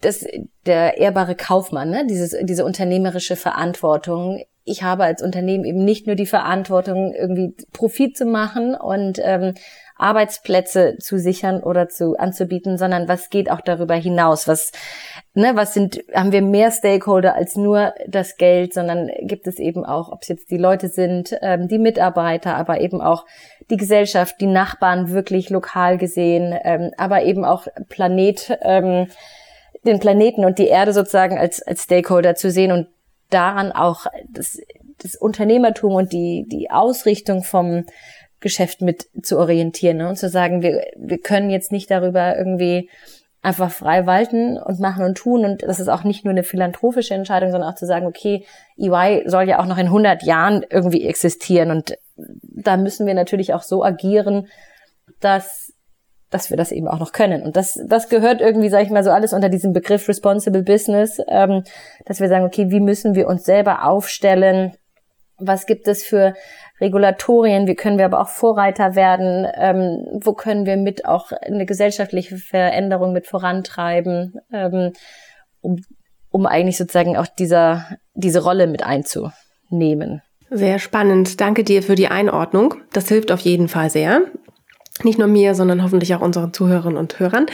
dass 0.00 0.24
der 0.64 0.98
ehrbare 0.98 1.34
Kaufmann, 1.34 1.90
ne, 1.90 2.06
dieses, 2.06 2.36
diese 2.42 2.64
unternehmerische 2.64 3.36
Verantwortung. 3.36 4.44
Ich 4.68 4.82
habe 4.82 5.04
als 5.04 5.22
Unternehmen 5.22 5.64
eben 5.64 5.84
nicht 5.84 6.08
nur 6.08 6.16
die 6.16 6.26
Verantwortung, 6.26 7.14
irgendwie 7.14 7.54
Profit 7.72 8.16
zu 8.16 8.26
machen 8.26 8.74
und 8.74 9.20
ähm, 9.22 9.54
Arbeitsplätze 9.96 10.96
zu 10.98 11.18
sichern 11.18 11.62
oder 11.62 11.88
zu 11.88 12.16
anzubieten, 12.16 12.76
sondern 12.76 13.08
was 13.08 13.30
geht 13.30 13.50
auch 13.50 13.60
darüber 13.60 13.94
hinaus? 13.94 14.46
Was, 14.46 14.72
ne, 15.34 15.52
was 15.54 15.72
sind, 15.72 16.00
haben 16.12 16.32
wir 16.32 16.42
mehr 16.42 16.70
Stakeholder 16.70 17.34
als 17.34 17.56
nur 17.56 17.94
das 18.06 18.36
Geld, 18.36 18.74
sondern 18.74 19.08
gibt 19.22 19.46
es 19.46 19.58
eben 19.58 19.84
auch, 19.86 20.10
ob 20.12 20.22
es 20.22 20.28
jetzt 20.28 20.50
die 20.50 20.58
Leute 20.58 20.88
sind, 20.88 21.36
ähm, 21.40 21.68
die 21.68 21.78
Mitarbeiter, 21.78 22.56
aber 22.56 22.80
eben 22.80 23.00
auch 23.00 23.24
die 23.70 23.78
Gesellschaft, 23.78 24.36
die 24.40 24.46
Nachbarn 24.46 25.12
wirklich 25.12 25.48
lokal 25.48 25.96
gesehen, 25.96 26.54
ähm, 26.64 26.90
aber 26.98 27.22
eben 27.22 27.44
auch 27.44 27.66
Planet, 27.88 28.58
ähm, 28.62 29.06
den 29.84 30.00
Planeten 30.00 30.44
und 30.44 30.58
die 30.58 30.66
Erde 30.66 30.92
sozusagen 30.92 31.38
als, 31.38 31.62
als 31.62 31.84
Stakeholder 31.84 32.34
zu 32.34 32.50
sehen 32.50 32.72
und 32.72 32.88
daran 33.30 33.72
auch 33.72 34.06
das, 34.28 34.58
das 34.98 35.16
Unternehmertum 35.16 35.94
und 35.94 36.12
die, 36.12 36.44
die 36.48 36.70
Ausrichtung 36.70 37.42
vom 37.42 37.84
Geschäft 38.40 38.82
mit 38.82 39.08
zu 39.22 39.38
orientieren 39.38 39.98
ne? 39.98 40.08
und 40.08 40.16
zu 40.16 40.28
sagen, 40.28 40.62
wir, 40.62 40.84
wir 40.96 41.18
können 41.18 41.50
jetzt 41.50 41.72
nicht 41.72 41.90
darüber 41.90 42.36
irgendwie 42.36 42.90
einfach 43.46 43.70
frei 43.70 44.06
walten 44.06 44.58
und 44.58 44.80
machen 44.80 45.04
und 45.04 45.16
tun. 45.16 45.44
Und 45.44 45.62
das 45.62 45.78
ist 45.78 45.88
auch 45.88 46.02
nicht 46.02 46.24
nur 46.24 46.32
eine 46.32 46.42
philanthropische 46.42 47.14
Entscheidung, 47.14 47.52
sondern 47.52 47.70
auch 47.70 47.76
zu 47.76 47.86
sagen, 47.86 48.06
okay, 48.06 48.44
EY 48.76 49.22
soll 49.26 49.48
ja 49.48 49.60
auch 49.60 49.66
noch 49.66 49.78
in 49.78 49.86
100 49.86 50.24
Jahren 50.24 50.64
irgendwie 50.68 51.06
existieren. 51.06 51.70
Und 51.70 51.96
da 52.16 52.76
müssen 52.76 53.06
wir 53.06 53.14
natürlich 53.14 53.54
auch 53.54 53.62
so 53.62 53.84
agieren, 53.84 54.48
dass, 55.20 55.72
dass 56.30 56.50
wir 56.50 56.56
das 56.56 56.72
eben 56.72 56.88
auch 56.88 56.98
noch 56.98 57.12
können. 57.12 57.42
Und 57.42 57.56
das, 57.56 57.78
das 57.86 58.08
gehört 58.08 58.40
irgendwie, 58.40 58.68
sage 58.68 58.84
ich 58.84 58.90
mal, 58.90 59.04
so 59.04 59.10
alles 59.10 59.32
unter 59.32 59.48
diesem 59.48 59.72
Begriff 59.72 60.08
Responsible 60.08 60.62
Business, 60.62 61.18
ähm, 61.28 61.62
dass 62.04 62.20
wir 62.20 62.28
sagen, 62.28 62.44
okay, 62.44 62.70
wie 62.70 62.80
müssen 62.80 63.14
wir 63.14 63.28
uns 63.28 63.44
selber 63.44 63.84
aufstellen? 63.84 64.72
Was 65.38 65.66
gibt 65.66 65.86
es 65.86 66.02
für 66.02 66.34
Regulatorien, 66.80 67.66
wie 67.66 67.74
können 67.74 67.98
wir 67.98 68.04
aber 68.04 68.20
auch 68.20 68.28
Vorreiter 68.28 68.94
werden, 68.94 69.46
ähm, 69.54 70.20
wo 70.22 70.34
können 70.34 70.66
wir 70.66 70.76
mit 70.76 71.06
auch 71.06 71.32
eine 71.32 71.64
gesellschaftliche 71.64 72.36
Veränderung 72.36 73.12
mit 73.12 73.26
vorantreiben, 73.26 74.34
ähm, 74.52 74.92
um, 75.62 75.76
um 76.30 76.46
eigentlich 76.46 76.76
sozusagen 76.76 77.16
auch 77.16 77.26
dieser, 77.26 77.86
diese 78.14 78.42
Rolle 78.42 78.66
mit 78.66 78.82
einzunehmen. 78.82 80.22
Sehr 80.50 80.78
spannend. 80.78 81.40
Danke 81.40 81.64
dir 81.64 81.82
für 81.82 81.94
die 81.94 82.08
Einordnung. 82.08 82.74
Das 82.92 83.08
hilft 83.08 83.32
auf 83.32 83.40
jeden 83.40 83.68
Fall 83.68 83.90
sehr. 83.90 84.22
Nicht 85.02 85.18
nur 85.18 85.28
mir, 85.28 85.54
sondern 85.54 85.82
hoffentlich 85.82 86.14
auch 86.14 86.20
unseren 86.20 86.52
Zuhörerinnen 86.52 86.98
und 86.98 87.18
Hörern. 87.18 87.46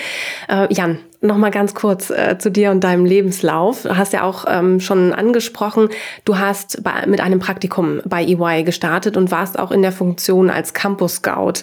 Äh, 0.48 0.72
Jan, 0.72 0.98
noch 1.22 1.36
mal 1.36 1.50
ganz 1.50 1.74
kurz 1.74 2.10
äh, 2.10 2.36
zu 2.38 2.50
dir 2.50 2.72
und 2.72 2.82
deinem 2.82 3.04
Lebenslauf. 3.04 3.84
Du 3.84 3.96
hast 3.96 4.12
ja 4.12 4.24
auch 4.24 4.44
ähm, 4.48 4.80
schon 4.80 5.12
angesprochen, 5.12 5.88
du 6.24 6.38
hast 6.38 6.82
bei, 6.82 7.06
mit 7.06 7.20
einem 7.20 7.38
Praktikum 7.38 8.00
bei 8.04 8.24
EY 8.24 8.64
gestartet 8.64 9.16
und 9.16 9.30
warst 9.30 9.58
auch 9.58 9.70
in 9.70 9.82
der 9.82 9.92
Funktion 9.92 10.50
als 10.50 10.74
Campus 10.74 11.16
Scout 11.16 11.62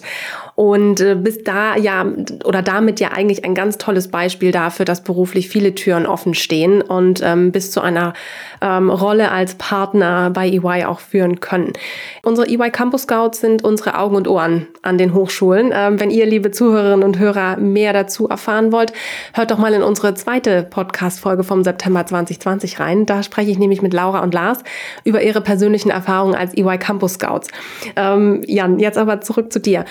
und 0.54 1.00
äh, 1.00 1.14
bist 1.14 1.46
da 1.46 1.76
ja 1.76 2.06
oder 2.44 2.62
damit 2.62 3.00
ja 3.00 3.08
eigentlich 3.08 3.44
ein 3.44 3.54
ganz 3.54 3.76
tolles 3.76 4.08
Beispiel 4.08 4.50
dafür, 4.50 4.84
dass 4.84 5.02
beruflich 5.02 5.48
viele 5.48 5.74
Türen 5.74 6.06
offen 6.06 6.34
stehen 6.34 6.80
und 6.80 7.20
ähm, 7.22 7.52
bis 7.52 7.70
zu 7.70 7.82
einer 7.82 8.14
ähm, 8.62 8.88
Rolle 8.90 9.30
als 9.30 9.54
Partner 9.56 10.30
bei 10.30 10.48
EY 10.48 10.84
auch 10.86 11.00
führen 11.00 11.40
können. 11.40 11.74
Unsere 12.22 12.48
EY 12.48 12.70
Campus 12.70 13.02
Scouts 13.02 13.40
sind 13.40 13.62
unsere 13.62 13.98
Augen 13.98 14.16
und 14.16 14.26
Ohren 14.26 14.66
an 14.82 14.96
den 14.96 15.12
Hochschulen. 15.12 15.70
Ähm, 15.74 16.00
wenn 16.00 16.10
ihr, 16.10 16.24
liebe 16.24 16.50
Zuhörerinnen 16.50 17.04
und 17.04 17.18
Hörer, 17.18 17.56
mehr 17.58 17.92
dazu 17.92 18.28
erfahren 18.28 18.72
wollt, 18.72 18.92
hört 19.34 19.49
doch 19.50 19.58
mal 19.58 19.74
in 19.74 19.82
unsere 19.82 20.14
zweite 20.14 20.62
Podcast-Folge 20.62 21.44
vom 21.44 21.64
September 21.64 22.06
2020 22.06 22.78
rein. 22.78 23.06
Da 23.06 23.22
spreche 23.22 23.50
ich 23.50 23.58
nämlich 23.58 23.82
mit 23.82 23.92
Laura 23.92 24.22
und 24.22 24.32
Lars 24.32 24.62
über 25.04 25.22
ihre 25.22 25.40
persönlichen 25.40 25.90
Erfahrungen 25.90 26.34
als 26.34 26.56
EY 26.56 26.78
Campus 26.78 27.14
Scouts. 27.14 27.48
Ähm, 27.96 28.42
Jan, 28.46 28.78
jetzt 28.78 28.98
aber 28.98 29.20
zurück 29.20 29.52
zu 29.52 29.60
dir. 29.60 29.84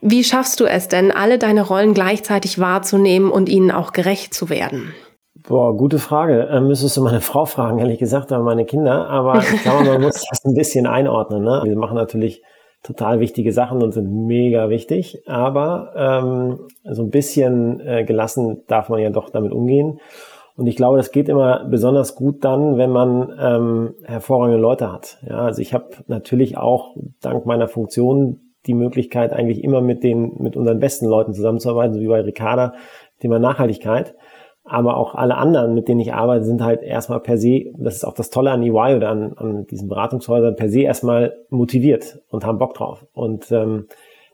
Wie 0.00 0.24
schaffst 0.24 0.58
du 0.60 0.64
es 0.64 0.88
denn, 0.88 1.12
alle 1.12 1.38
deine 1.38 1.62
Rollen 1.62 1.94
gleichzeitig 1.94 2.58
wahrzunehmen 2.58 3.30
und 3.30 3.48
ihnen 3.48 3.70
auch 3.70 3.92
gerecht 3.92 4.34
zu 4.34 4.50
werden? 4.50 4.94
Boah, 5.46 5.76
gute 5.76 5.98
Frage. 5.98 6.48
Ähm, 6.50 6.68
müsstest 6.68 6.96
du 6.96 7.02
meine 7.02 7.20
Frau 7.20 7.44
fragen, 7.44 7.78
ehrlich 7.78 7.98
gesagt, 7.98 8.32
oder 8.32 8.40
meine 8.40 8.64
Kinder. 8.64 9.08
Aber 9.08 9.38
ich 9.38 9.62
glaube, 9.62 9.84
man 9.84 10.00
muss 10.02 10.24
das 10.30 10.44
ein 10.44 10.54
bisschen 10.54 10.86
einordnen. 10.86 11.42
Ne? 11.42 11.62
Wir 11.64 11.76
machen 11.76 11.96
natürlich 11.96 12.42
total 12.82 13.20
wichtige 13.20 13.52
Sachen 13.52 13.82
und 13.82 13.92
sind 13.92 14.26
mega 14.26 14.68
wichtig. 14.68 15.22
Aber 15.26 15.92
ähm, 15.96 16.68
so 16.84 17.02
ein 17.02 17.10
bisschen 17.10 17.80
äh, 17.80 18.04
gelassen 18.04 18.62
darf 18.66 18.88
man 18.88 19.00
ja 19.00 19.10
doch 19.10 19.30
damit 19.30 19.52
umgehen. 19.52 20.00
Und 20.56 20.66
ich 20.66 20.76
glaube, 20.76 20.98
das 20.98 21.12
geht 21.12 21.28
immer 21.28 21.64
besonders 21.64 22.14
gut 22.14 22.44
dann, 22.44 22.76
wenn 22.76 22.90
man 22.90 23.32
ähm, 23.40 23.94
hervorragende 24.04 24.60
Leute 24.60 24.92
hat. 24.92 25.18
Ja, 25.26 25.38
also 25.38 25.62
ich 25.62 25.72
habe 25.72 25.90
natürlich 26.08 26.58
auch 26.58 26.94
dank 27.20 27.46
meiner 27.46 27.68
Funktion 27.68 28.40
die 28.66 28.74
Möglichkeit, 28.74 29.32
eigentlich 29.32 29.64
immer 29.64 29.80
mit 29.80 30.04
den, 30.04 30.34
mit 30.38 30.56
unseren 30.56 30.78
besten 30.78 31.06
Leuten 31.06 31.32
zusammenzuarbeiten, 31.32 31.94
so 31.94 32.00
wie 32.00 32.06
bei 32.06 32.20
Ricarda, 32.20 32.74
Thema 33.18 33.38
Nachhaltigkeit. 33.38 34.14
Aber 34.64 34.96
auch 34.96 35.14
alle 35.14 35.36
anderen, 35.36 35.74
mit 35.74 35.88
denen 35.88 36.00
ich 36.00 36.14
arbeite, 36.14 36.44
sind 36.44 36.62
halt 36.62 36.82
erstmal 36.82 37.20
per 37.20 37.36
se, 37.36 37.72
das 37.76 37.96
ist 37.96 38.04
auch 38.04 38.14
das 38.14 38.30
Tolle 38.30 38.52
an 38.52 38.62
EY 38.62 38.96
oder 38.96 39.08
an, 39.08 39.32
an 39.36 39.66
diesen 39.66 39.88
Beratungshäusern, 39.88 40.56
per 40.56 40.68
se 40.68 40.82
erstmal 40.82 41.36
motiviert 41.50 42.20
und 42.30 42.44
haben 42.44 42.58
Bock 42.58 42.74
drauf. 42.74 43.04
Und 43.12 43.50
ähm, 43.50 43.86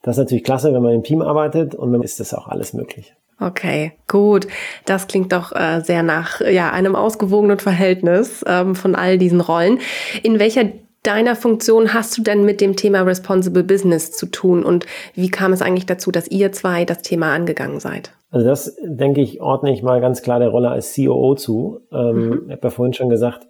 das 0.03 0.17
ist 0.17 0.25
natürlich 0.25 0.45
klasse, 0.45 0.73
wenn 0.73 0.83
man 0.83 0.93
im 0.93 1.03
Team 1.03 1.23
arbeitet 1.23 1.75
und 1.75 1.93
dann 1.93 2.03
ist 2.03 2.21
das 2.21 2.35
auch 2.35 2.47
alles 2.47 2.75
möglich. 2.75 3.15
Okay, 3.41 3.93
gut. 4.09 4.49
Das 4.85 5.07
klingt 5.07 5.33
doch 5.33 5.53
äh, 5.53 5.81
sehr 5.81 6.03
nach 6.03 6.41
ja, 6.41 6.73
einem 6.73 6.97
ausgewogenen 6.97 7.59
Verhältnis 7.59 8.45
ähm, 8.47 8.75
von 8.75 8.97
all 8.97 9.17
diesen 9.17 9.41
Rollen. 9.41 9.79
In 10.23 10.39
welcher 10.39 10.65
deiner 11.05 11.37
Funktion 11.37 11.95
hast 11.95 12.19
du 12.19 12.23
denn 12.23 12.45
mit 12.45 12.61
dem 12.61 12.75
Thema 12.75 13.03
Responsible 13.03 13.63
Business 13.63 14.13
zu 14.13 14.27
tun 14.27 14.65
und 14.65 14.87
wie 15.15 15.31
kam 15.31 15.53
es 15.53 15.63
eigentlich 15.63 15.87
dazu, 15.87 16.11
dass 16.11 16.29
ihr 16.29 16.53
zwei 16.53 16.85
das 16.85 17.03
Thema 17.03 17.33
angegangen 17.33 17.81
seid? 17.81 18.11
Also 18.31 18.47
das, 18.47 18.77
denke 18.83 19.21
ich, 19.23 19.41
ordne 19.41 19.73
ich 19.73 19.83
mal 19.83 20.01
ganz 20.01 20.23
klar 20.23 20.39
der 20.39 20.51
Rolle 20.51 20.71
als 20.71 20.95
COO 20.95 21.35
zu. 21.35 21.81
Ähm, 21.93 22.17
mhm. 22.17 22.43
Ich 22.47 22.53
habe 22.53 22.61
ja 22.65 22.71
vorhin 22.71 22.93
schon 22.93 23.09
gesagt, 23.09 23.47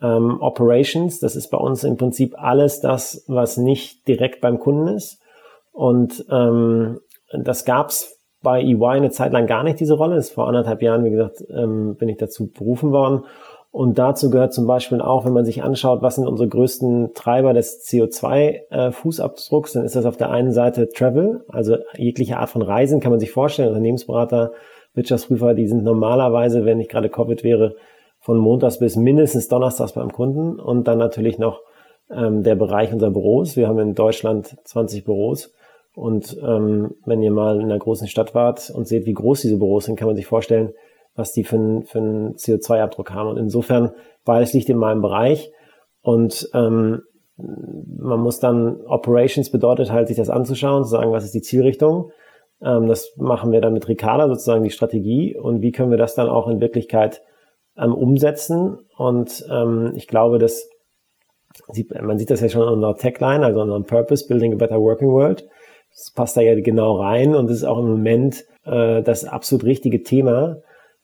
ähm, 0.00 0.40
Operations, 0.40 1.20
das 1.20 1.36
ist 1.36 1.50
bei 1.50 1.58
uns 1.58 1.84
im 1.84 1.96
Prinzip 1.96 2.34
alles 2.36 2.80
das, 2.80 3.24
was 3.28 3.56
nicht 3.56 4.08
direkt 4.08 4.40
beim 4.40 4.58
Kunden 4.58 4.88
ist. 4.88 5.20
Und 5.72 6.24
ähm, 6.30 7.00
das 7.32 7.64
gab's 7.64 8.16
bei 8.42 8.62
EY 8.62 8.84
eine 8.84 9.10
Zeit 9.10 9.32
lang 9.32 9.46
gar 9.46 9.62
nicht, 9.62 9.80
diese 9.80 9.94
Rolle. 9.94 10.16
Das 10.16 10.26
ist 10.26 10.34
vor 10.34 10.48
anderthalb 10.48 10.80
Jahren, 10.82 11.04
wie 11.04 11.10
gesagt, 11.10 11.44
ähm, 11.50 11.96
bin 11.96 12.08
ich 12.08 12.16
dazu 12.16 12.50
berufen 12.50 12.92
worden. 12.92 13.24
Und 13.76 13.98
dazu 13.98 14.30
gehört 14.30 14.54
zum 14.54 14.66
Beispiel 14.66 15.02
auch, 15.02 15.26
wenn 15.26 15.34
man 15.34 15.44
sich 15.44 15.62
anschaut, 15.62 16.00
was 16.00 16.14
sind 16.14 16.26
unsere 16.26 16.48
größten 16.48 17.12
Treiber 17.12 17.52
des 17.52 17.86
CO2-Fußabdrucks, 17.86 19.74
dann 19.74 19.84
ist 19.84 19.94
das 19.94 20.06
auf 20.06 20.16
der 20.16 20.30
einen 20.30 20.52
Seite 20.52 20.88
Travel, 20.88 21.44
also 21.48 21.76
jegliche 21.94 22.38
Art 22.38 22.48
von 22.48 22.62
Reisen 22.62 23.00
kann 23.00 23.10
man 23.10 23.20
sich 23.20 23.32
vorstellen. 23.32 23.68
Unternehmensberater, 23.68 24.52
Wirtschaftsprüfer, 24.94 25.52
die 25.52 25.66
sind 25.66 25.84
normalerweise, 25.84 26.64
wenn 26.64 26.78
nicht 26.78 26.90
gerade 26.90 27.10
Covid 27.10 27.44
wäre, 27.44 27.76
von 28.18 28.38
Montags 28.38 28.78
bis 28.78 28.96
mindestens 28.96 29.48
Donnerstags 29.48 29.92
beim 29.92 30.10
Kunden. 30.10 30.58
Und 30.58 30.88
dann 30.88 30.96
natürlich 30.96 31.38
noch 31.38 31.60
ähm, 32.10 32.44
der 32.44 32.54
Bereich 32.54 32.94
unserer 32.94 33.10
Büros. 33.10 33.58
Wir 33.58 33.68
haben 33.68 33.78
in 33.78 33.94
Deutschland 33.94 34.56
20 34.64 35.04
Büros. 35.04 35.52
Und 35.94 36.34
ähm, 36.42 36.94
wenn 37.04 37.22
ihr 37.22 37.30
mal 37.30 37.56
in 37.56 37.64
einer 37.64 37.78
großen 37.78 38.08
Stadt 38.08 38.34
wart 38.34 38.70
und 38.70 38.88
seht, 38.88 39.04
wie 39.04 39.12
groß 39.12 39.42
diese 39.42 39.58
Büros 39.58 39.84
sind, 39.84 39.96
kann 39.96 40.08
man 40.08 40.16
sich 40.16 40.26
vorstellen, 40.26 40.72
was 41.16 41.32
die 41.32 41.44
für, 41.44 41.56
einen, 41.56 41.84
für 41.84 41.98
einen 41.98 42.34
CO2-Abdruck 42.34 43.12
haben. 43.12 43.30
Und 43.30 43.38
insofern, 43.38 43.92
beides 44.24 44.52
liegt 44.52 44.68
in 44.68 44.76
meinem 44.76 45.02
Bereich. 45.02 45.50
Und 46.02 46.48
ähm, 46.54 47.02
man 47.36 48.20
muss 48.20 48.38
dann, 48.38 48.80
Operations 48.86 49.50
bedeutet 49.50 49.90
halt, 49.90 50.08
sich 50.08 50.16
das 50.16 50.30
anzuschauen, 50.30 50.84
zu 50.84 50.90
sagen, 50.90 51.12
was 51.12 51.24
ist 51.24 51.34
die 51.34 51.42
Zielrichtung. 51.42 52.10
Ähm, 52.62 52.86
das 52.86 53.12
machen 53.16 53.52
wir 53.52 53.60
dann 53.60 53.72
mit 53.72 53.88
Ricarda, 53.88 54.28
sozusagen 54.28 54.64
die 54.64 54.70
Strategie. 54.70 55.36
Und 55.36 55.62
wie 55.62 55.72
können 55.72 55.90
wir 55.90 55.98
das 55.98 56.14
dann 56.14 56.28
auch 56.28 56.48
in 56.48 56.60
Wirklichkeit 56.60 57.22
ähm, 57.76 57.94
umsetzen? 57.94 58.78
Und 58.96 59.44
ähm, 59.50 59.92
ich 59.96 60.06
glaube, 60.06 60.38
dass 60.38 60.68
man 62.02 62.18
sieht 62.18 62.30
das 62.30 62.40
ja 62.40 62.48
schon 62.48 62.62
in 62.62 62.68
unserer 62.68 62.96
Tagline, 62.96 63.44
also 63.44 63.60
in 63.60 63.70
unserem 63.70 63.86
Purpose, 63.86 64.26
Building 64.26 64.52
a 64.52 64.56
Better 64.56 64.80
Working 64.80 65.08
World. 65.08 65.48
Das 65.90 66.10
passt 66.10 66.36
da 66.36 66.42
ja 66.42 66.54
genau 66.60 67.00
rein 67.00 67.34
und 67.34 67.48
das 67.48 67.58
ist 67.58 67.64
auch 67.64 67.78
im 67.78 67.88
Moment 67.88 68.44
äh, 68.64 69.02
das 69.02 69.24
absolut 69.24 69.64
richtige 69.64 70.02
Thema, 70.02 70.58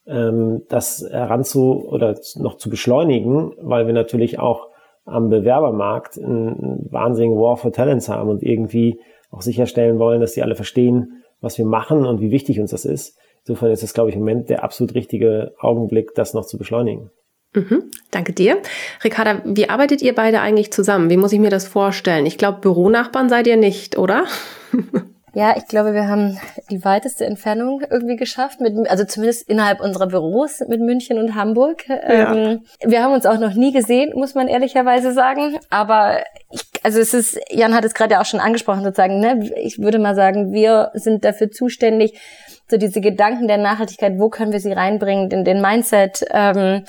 ähm, 0.07 0.63
das 0.69 1.05
heranzu 1.09 1.85
oder 1.87 2.19
noch 2.37 2.57
zu 2.57 2.71
beschleunigen, 2.71 3.53
weil 3.61 3.87
wir 3.87 3.95
natürlich 3.95 4.39
auch 4.39 4.69
am 5.05 5.31
Bewerbermarkt 5.31 6.19
einen 6.19 6.87
wahnsinnigen 6.91 7.37
War 7.37 7.57
for 7.57 7.73
Talents 7.73 8.09
haben 8.09 8.31
und 8.31 8.43
irgendwie 8.43 9.01
auch 9.31 9.43
sicherstellen 9.43 9.99
wollen, 9.99 10.21
dass 10.21 10.33
die 10.33 10.43
alle 10.43 10.55
verstehen, 10.55 11.23
was 11.41 11.59
wir 11.59 11.65
machen 11.65 12.07
und 12.07 12.21
wie 12.21 12.31
wichtig 12.31 12.61
uns 12.61 12.71
das 12.71 12.85
ist. 12.85 13.19
Insofern 13.45 13.73
ist 13.73 13.83
es, 13.83 13.95
glaube 13.95 14.11
ich, 14.11 14.17
im 14.17 14.23
Moment 14.23 14.49
der 14.49 14.63
absolut 14.63 14.95
richtige 14.95 15.53
Augenblick, 15.59 16.15
das 16.15 16.35
noch 16.35 16.47
zu 16.47 16.59
beschleunigen. 16.59 17.11
Mhm, 17.55 17.91
danke 18.11 18.33
dir. 18.33 18.59
Ricarda, 19.05 19.43
wie 19.45 19.69
arbeitet 19.69 20.01
ihr 20.01 20.15
beide 20.15 20.41
eigentlich 20.41 20.73
zusammen? 20.73 21.11
Wie 21.11 21.17
muss 21.17 21.33
ich 21.33 21.41
mir 21.41 21.51
das 21.51 21.67
vorstellen? 21.67 22.25
Ich 22.25 22.39
glaube, 22.39 22.61
Büronachbarn 22.61 23.29
seid 23.29 23.47
ihr 23.47 23.57
nicht, 23.57 23.99
oder? 23.99 24.25
Ja, 25.35 25.55
ich 25.57 25.67
glaube, 25.67 25.95
wir 25.95 26.09
haben 26.09 26.39
die 26.71 26.85
weiteste 26.85 27.25
Entfernung 27.25 27.83
irgendwie 27.89 28.17
geschafft, 28.17 28.61
mit, 28.61 28.77
also 28.91 29.05
zumindest 29.05 29.49
innerhalb 29.49 29.81
unserer 29.81 30.07
Büros 30.07 30.61
mit 30.69 30.81
München 30.81 31.19
und 31.19 31.35
Hamburg. 31.35 31.89
Ja. 31.89 32.35
Ähm, 32.35 32.65
wir 32.85 33.03
haben 33.03 33.15
uns 33.15 33.25
auch 33.25 33.39
noch 33.39 33.55
nie 33.55 33.73
gesehen, 33.73 34.13
muss 34.15 34.35
man 34.35 34.47
ehrlicherweise 34.47 35.13
sagen. 35.13 35.59
Aber 35.71 36.19
ich, 36.51 36.63
also 36.83 37.01
es 37.01 37.15
ist, 37.15 37.41
Jan 37.51 37.75
hat 37.75 37.85
es 37.85 37.95
gerade 37.95 38.13
ja 38.15 38.21
auch 38.21 38.27
schon 38.27 38.41
angesprochen, 38.41 38.85
sozusagen, 38.85 39.21
ne? 39.21 39.51
Ich 39.57 39.79
würde 39.79 39.99
mal 39.99 40.15
sagen, 40.15 40.53
wir 40.53 40.91
sind 40.95 41.25
dafür 41.25 41.51
zuständig, 41.51 42.21
so 42.69 42.77
diese 42.77 43.01
Gedanken 43.01 43.49
der 43.49 43.59
Nachhaltigkeit, 43.59 44.19
wo 44.19 44.29
können 44.29 44.53
wir 44.53 44.61
sie 44.61 44.73
reinbringen, 44.73 45.31
in 45.31 45.45
den 45.45 45.63
Mindset. 45.63 46.25
Ähm, 46.31 46.85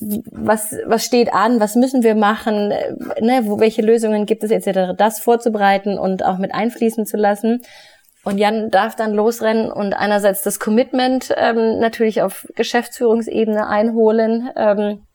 was, 0.00 0.74
was 0.86 1.04
steht 1.04 1.32
an, 1.32 1.60
was 1.60 1.76
müssen 1.76 2.02
wir 2.02 2.14
machen, 2.14 2.68
ne, 3.20 3.42
wo, 3.44 3.60
welche 3.60 3.82
Lösungen 3.82 4.26
gibt 4.26 4.42
es 4.44 4.50
etc., 4.50 4.94
das 4.96 5.20
vorzubereiten 5.20 5.98
und 5.98 6.24
auch 6.24 6.38
mit 6.38 6.54
einfließen 6.54 7.06
zu 7.06 7.16
lassen. 7.16 7.62
Und 8.24 8.38
Jan 8.38 8.70
darf 8.70 8.96
dann 8.96 9.12
losrennen 9.12 9.70
und 9.70 9.92
einerseits 9.92 10.42
das 10.42 10.58
Commitment 10.58 11.32
ähm, 11.36 11.78
natürlich 11.78 12.22
auf 12.22 12.48
Geschäftsführungsebene 12.56 13.68
einholen 13.68 14.50
ähm, 14.56 15.06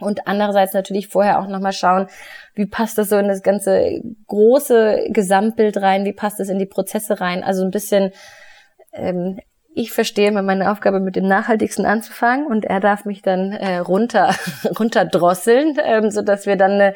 und 0.00 0.26
andererseits 0.26 0.74
natürlich 0.74 1.08
vorher 1.08 1.40
auch 1.40 1.48
nochmal 1.48 1.72
schauen, 1.72 2.08
wie 2.54 2.66
passt 2.66 2.98
das 2.98 3.08
so 3.08 3.16
in 3.16 3.26
das 3.26 3.42
ganze 3.42 4.00
große 4.26 5.08
Gesamtbild 5.08 5.78
rein, 5.78 6.04
wie 6.04 6.12
passt 6.12 6.40
das 6.40 6.50
in 6.50 6.58
die 6.58 6.66
Prozesse 6.66 7.20
rein. 7.20 7.42
Also 7.42 7.64
ein 7.64 7.70
bisschen 7.70 8.12
ähm, 8.92 9.40
ich 9.74 9.92
verstehe 9.92 10.28
immer 10.28 10.42
meine 10.42 10.70
Aufgabe 10.72 11.00
mit 11.00 11.16
dem 11.16 11.28
Nachhaltigsten 11.28 11.86
anzufangen 11.86 12.46
und 12.46 12.64
er 12.64 12.80
darf 12.80 13.04
mich 13.04 13.22
dann 13.22 13.52
äh, 13.52 13.78
runter 13.78 14.34
runterdrosseln, 14.78 15.76
ähm, 15.84 16.10
so 16.10 16.22
dass 16.22 16.46
wir 16.46 16.56
dann 16.56 16.72
eine, 16.72 16.94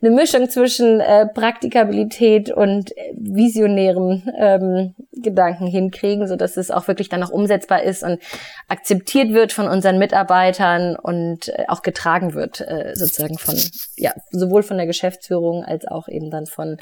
eine 0.00 0.10
Mischung 0.10 0.50
zwischen 0.50 1.00
äh, 1.00 1.26
Praktikabilität 1.26 2.50
und 2.50 2.90
visionären 3.12 4.28
ähm, 4.36 4.94
Gedanken 5.12 5.66
hinkriegen, 5.66 6.26
so 6.26 6.36
dass 6.36 6.56
es 6.56 6.70
auch 6.70 6.88
wirklich 6.88 7.08
dann 7.08 7.22
auch 7.22 7.30
umsetzbar 7.30 7.82
ist 7.82 8.02
und 8.02 8.20
akzeptiert 8.68 9.32
wird 9.32 9.52
von 9.52 9.68
unseren 9.68 9.98
Mitarbeitern 9.98 10.96
und 10.96 11.48
äh, 11.48 11.66
auch 11.68 11.82
getragen 11.82 12.34
wird 12.34 12.60
äh, 12.60 12.92
sozusagen 12.94 13.38
von 13.38 13.56
ja 13.96 14.12
sowohl 14.30 14.62
von 14.62 14.76
der 14.76 14.86
Geschäftsführung 14.86 15.64
als 15.64 15.86
auch 15.86 16.08
eben 16.08 16.30
dann 16.30 16.46
von 16.46 16.78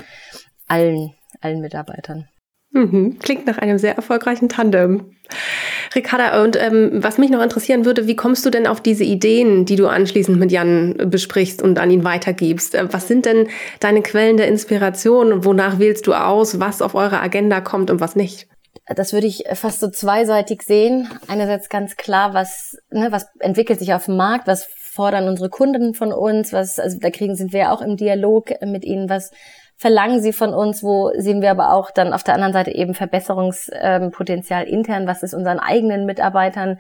allen 0.67 1.15
allen 1.41 1.61
Mitarbeitern. 1.61 2.29
Mhm. 2.73 3.19
Klingt 3.19 3.47
nach 3.47 3.59
einem 3.59 3.79
sehr 3.79 3.97
erfolgreichen 3.97 4.49
Tandem. 4.49 5.13
Ricarda, 5.95 6.43
und 6.43 6.57
ähm, 6.57 6.91
was 6.95 7.19
mich 7.19 7.31
noch 7.31 7.43
interessieren 7.43 7.85
würde, 7.85 8.07
wie 8.07 8.17
kommst 8.17 8.45
du 8.47 8.51
denn 8.51 8.67
auf 8.67 8.81
diese 8.81 9.05
Ideen, 9.05 9.67
die 9.67 9.77
du 9.77 9.89
anschließend 9.89 10.39
mit 10.39 10.51
Jan 10.51 10.97
besprichst 11.07 11.63
und 11.63 11.79
an 11.79 11.91
ihn 11.91 12.05
weitergibst? 12.05 12.75
Äh, 12.75 12.93
was 12.93 13.09
sind 13.09 13.27
denn 13.27 13.49
deine 13.81 14.03
Quellen 14.03 14.37
der 14.39 14.49
Inspiration 14.49 15.45
wonach 15.45 15.79
wählst 15.79 16.07
du 16.07 16.15
aus, 16.15 16.61
was 16.61 16.83
auf 16.83 16.95
eure 16.95 17.21
Agenda 17.21 17.61
kommt 17.61 17.91
und 17.91 18.01
was 18.01 18.17
nicht? 18.17 18.49
Das 18.87 19.13
würde 19.13 19.27
ich 19.27 19.45
fast 19.53 19.81
so 19.81 19.91
zweiseitig 19.91 20.63
sehen. 20.63 21.09
Einerseits 21.29 21.69
ganz 21.69 21.97
klar, 21.97 22.35
was, 22.35 22.77
ne, 22.91 23.13
was 23.13 23.27
entwickelt 23.39 23.79
sich 23.79 23.93
auf 23.93 24.07
dem 24.07 24.17
Markt, 24.17 24.47
was 24.47 24.67
fordern 24.93 25.29
unsere 25.29 25.49
Kunden 25.51 25.95
von 25.95 26.13
uns, 26.13 26.53
was, 26.53 26.79
also 26.79 26.99
da 26.99 27.11
kriegen, 27.11 27.35
sind 27.35 27.53
wir 27.53 27.61
ja 27.61 27.73
auch 27.73 27.81
im 27.81 27.97
Dialog 27.97 28.51
mit 28.63 28.85
ihnen, 28.85 29.09
was 29.09 29.31
verlangen 29.83 30.23
sie 30.23 30.33
von 30.33 30.55
uns, 30.55 30.85
wo 30.85 31.11
sehen 31.17 31.43
wir 31.43 31.51
aber 31.51 31.75
auch 31.75 31.91
dann 31.91 32.13
auf 32.13 32.23
der 32.23 32.35
anderen 32.35 32.53
Seite 32.53 32.71
eben 32.71 32.95
Verbesserungspotenzial 32.95 34.63
intern, 34.63 35.09
was 35.09 35.25
ist 35.25 35.35
unseren 35.35 35.59
eigenen 35.59 36.07
Mitarbeitern 36.07 36.79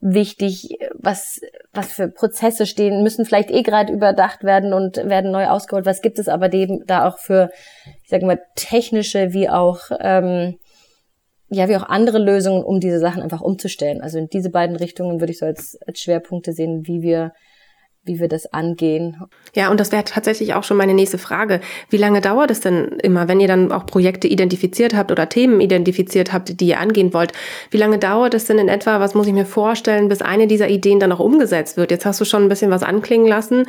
wichtig, 0.00 0.76
was, 0.92 1.40
was 1.72 1.94
für 1.94 2.08
Prozesse 2.08 2.66
stehen, 2.66 3.02
müssen 3.02 3.24
vielleicht 3.24 3.50
eh 3.50 3.62
gerade 3.62 3.90
überdacht 3.90 4.44
werden 4.44 4.74
und 4.74 4.98
werden 4.98 5.30
neu 5.30 5.46
ausgeholt. 5.46 5.86
Was 5.86 6.02
gibt 6.02 6.18
es 6.18 6.28
aber 6.28 6.52
eben 6.52 6.84
da 6.86 7.08
auch 7.08 7.16
für, 7.18 7.48
ich 8.02 8.10
sage 8.10 8.26
mal, 8.26 8.40
technische 8.54 9.32
wie 9.32 9.48
auch 9.48 9.80
ähm, 10.00 10.58
ja, 11.48 11.68
wie 11.68 11.76
auch 11.76 11.88
andere 11.88 12.18
Lösungen, 12.18 12.64
um 12.64 12.80
diese 12.80 12.98
Sachen 12.98 13.22
einfach 13.22 13.42
umzustellen. 13.42 14.00
Also 14.00 14.18
in 14.18 14.28
diese 14.28 14.50
beiden 14.50 14.76
Richtungen 14.76 15.20
würde 15.20 15.32
ich 15.32 15.38
so 15.38 15.46
als, 15.46 15.78
als 15.86 16.00
Schwerpunkte 16.00 16.52
sehen, 16.52 16.86
wie 16.86 17.02
wir 17.02 17.32
wie 18.04 18.18
wir 18.18 18.28
das 18.28 18.52
angehen. 18.52 19.16
Ja, 19.54 19.70
und 19.70 19.78
das 19.78 19.92
wäre 19.92 20.04
tatsächlich 20.04 20.54
auch 20.54 20.64
schon 20.64 20.76
meine 20.76 20.94
nächste 20.94 21.18
Frage. 21.18 21.60
Wie 21.88 21.96
lange 21.96 22.20
dauert 22.20 22.50
es 22.50 22.60
denn 22.60 22.98
immer, 23.02 23.28
wenn 23.28 23.38
ihr 23.38 23.46
dann 23.46 23.70
auch 23.70 23.86
Projekte 23.86 24.26
identifiziert 24.26 24.94
habt 24.94 25.12
oder 25.12 25.28
Themen 25.28 25.60
identifiziert 25.60 26.32
habt, 26.32 26.60
die 26.60 26.66
ihr 26.66 26.80
angehen 26.80 27.14
wollt? 27.14 27.32
Wie 27.70 27.76
lange 27.76 27.98
dauert 27.98 28.34
es 28.34 28.46
denn 28.46 28.58
in 28.58 28.68
etwa, 28.68 28.98
was 28.98 29.14
muss 29.14 29.28
ich 29.28 29.32
mir 29.32 29.46
vorstellen, 29.46 30.08
bis 30.08 30.20
eine 30.20 30.48
dieser 30.48 30.68
Ideen 30.68 30.98
dann 30.98 31.12
auch 31.12 31.20
umgesetzt 31.20 31.76
wird? 31.76 31.90
Jetzt 31.92 32.04
hast 32.04 32.20
du 32.20 32.24
schon 32.24 32.42
ein 32.42 32.48
bisschen 32.48 32.70
was 32.70 32.82
anklingen 32.82 33.28
lassen. 33.28 33.68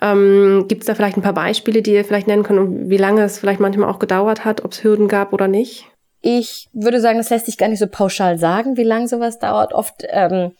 Ähm, 0.00 0.66
Gibt 0.68 0.82
es 0.82 0.86
da 0.86 0.94
vielleicht 0.94 1.16
ein 1.16 1.22
paar 1.22 1.32
Beispiele, 1.32 1.82
die 1.82 1.92
ihr 1.92 2.04
vielleicht 2.04 2.26
nennen 2.26 2.42
könnt 2.42 2.58
und 2.58 2.90
wie 2.90 2.96
lange 2.96 3.22
es 3.22 3.38
vielleicht 3.38 3.60
manchmal 3.60 3.88
auch 3.88 3.98
gedauert 3.98 4.44
hat, 4.44 4.64
ob 4.64 4.72
es 4.72 4.82
Hürden 4.82 5.08
gab 5.08 5.32
oder 5.32 5.48
nicht? 5.48 5.86
Ich 6.20 6.68
würde 6.72 7.00
sagen, 7.00 7.18
das 7.18 7.30
lässt 7.30 7.46
sich 7.46 7.58
gar 7.58 7.68
nicht 7.68 7.78
so 7.78 7.86
pauschal 7.86 8.38
sagen, 8.38 8.76
wie 8.76 8.82
lange 8.82 9.06
sowas 9.06 9.38
dauert. 9.38 9.72
Oft 9.72 10.04
ähm, 10.08 10.52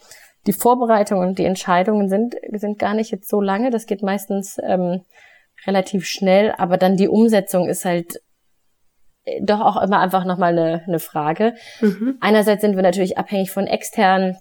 die 0.49 0.53
Vorbereitung 0.55 1.21
und 1.21 1.39
die 1.39 1.45
Entscheidungen 1.45 2.09
sind, 2.09 2.35
sind 2.55 2.79
gar 2.79 2.95
nicht 2.95 3.13
jetzt 3.13 3.29
so 3.29 3.41
lange. 3.41 3.71
Das 3.71 3.87
geht 3.87 4.03
meistens 4.03 4.57
ähm, 4.65 5.03
relativ 5.67 6.07
schnell, 6.07 6.55
aber 6.57 6.79
dann 6.79 6.97
die 6.97 7.09
Umsetzung 7.09 7.69
ist 7.69 7.85
halt 7.85 8.23
äh, 9.25 9.43
doch 9.43 9.61
auch 9.61 9.81
immer 9.81 10.01
einfach 10.01 10.25
nochmal 10.25 10.59
eine, 10.59 10.83
eine 10.87 10.99
Frage. 10.99 11.55
Mhm. 11.83 12.17
Einerseits 12.21 12.63
sind 12.63 12.77
wir 12.77 12.83
natürlich 12.83 13.19
abhängig 13.19 13.51
von 13.51 13.67
externen, 13.67 14.39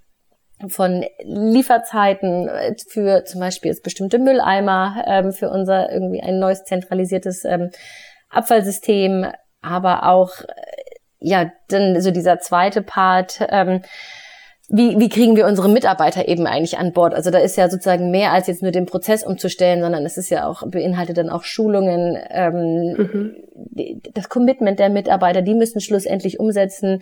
von 0.70 1.06
Lieferzeiten 1.24 2.48
äh, 2.48 2.76
für 2.90 3.26
zum 3.26 3.42
Beispiel 3.42 3.70
jetzt 3.70 3.84
bestimmte 3.84 4.18
Mülleimer, 4.18 5.04
ähm, 5.06 5.34
für 5.34 5.50
unser 5.50 5.92
irgendwie 5.92 6.24
ein 6.24 6.40
neues 6.40 6.64
zentralisiertes 6.64 7.44
ähm, 7.44 7.70
Abfallsystem, 8.30 9.28
aber 9.62 10.08
auch 10.08 10.32
ja, 11.20 11.52
dann 11.68 12.00
so 12.02 12.12
dieser 12.12 12.40
zweite 12.40 12.82
Part, 12.82 13.40
ähm, 13.50 13.82
wie, 14.70 15.00
wie 15.00 15.08
kriegen 15.08 15.38
wir 15.38 15.46
unsere 15.46 15.70
Mitarbeiter 15.70 16.28
eben 16.28 16.46
eigentlich 16.46 16.78
an 16.78 16.92
Bord? 16.92 17.14
Also 17.14 17.32
da 17.32 17.40
ist 17.40 17.56
ja 17.56 17.70
sozusagen 17.70 18.12
mehr 18.12 18.34
als 18.34 18.48
jetzt 18.48 18.62
nur 18.62 18.72
den 18.72 18.86
Prozess 18.86 19.26
umzustellen, 19.26 19.82
sondern 19.82 20.06
es 20.06 20.18
ist 20.18 20.30
ja 20.30 20.46
auch, 20.46 20.68
beinhaltet 20.68 21.18
dann 21.18 21.30
auch 21.30 21.44
Schulungen, 21.44 22.18
ähm, 22.30 22.94
mhm. 22.98 24.02
das 24.14 24.28
Commitment 24.28 24.80
der 24.80 24.90
Mitarbeiter, 24.90 25.42
die 25.42 25.54
müssen 25.54 25.80
schlussendlich 25.80 26.40
umsetzen. 26.40 27.02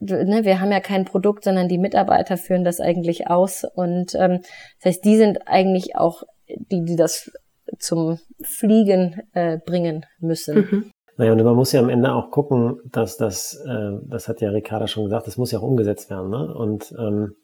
Ne, 0.00 0.44
wir 0.44 0.60
haben 0.60 0.72
ja 0.72 0.80
kein 0.80 1.06
Produkt, 1.06 1.44
sondern 1.44 1.68
die 1.68 1.78
Mitarbeiter 1.78 2.36
führen 2.36 2.64
das 2.64 2.80
eigentlich 2.80 3.28
aus. 3.28 3.64
Und 3.64 4.14
ähm, 4.14 4.40
das 4.82 4.96
heißt, 4.96 5.04
die 5.04 5.16
sind 5.16 5.46
eigentlich 5.46 5.96
auch 5.96 6.24
die, 6.46 6.84
die 6.84 6.96
das 6.96 7.30
zum 7.78 8.18
Fliegen 8.42 9.22
äh, 9.32 9.58
bringen 9.64 10.04
müssen. 10.20 10.56
Mhm. 10.56 10.90
Naja, 11.16 11.32
und 11.32 11.42
man 11.42 11.56
muss 11.56 11.72
ja 11.72 11.80
am 11.80 11.88
Ende 11.88 12.14
auch 12.14 12.30
gucken, 12.30 12.78
dass 12.84 13.16
das, 13.16 13.54
äh, 13.66 13.92
das 14.06 14.28
hat 14.28 14.40
ja 14.40 14.50
Ricarda 14.50 14.86
schon 14.86 15.04
gesagt, 15.04 15.26
das 15.26 15.38
muss 15.38 15.50
ja 15.50 15.58
auch 15.58 15.64
umgesetzt 15.64 16.10
werden. 16.10 16.30
Ne? 16.30 16.54
Und 16.54 16.94
ähm, 16.98 17.34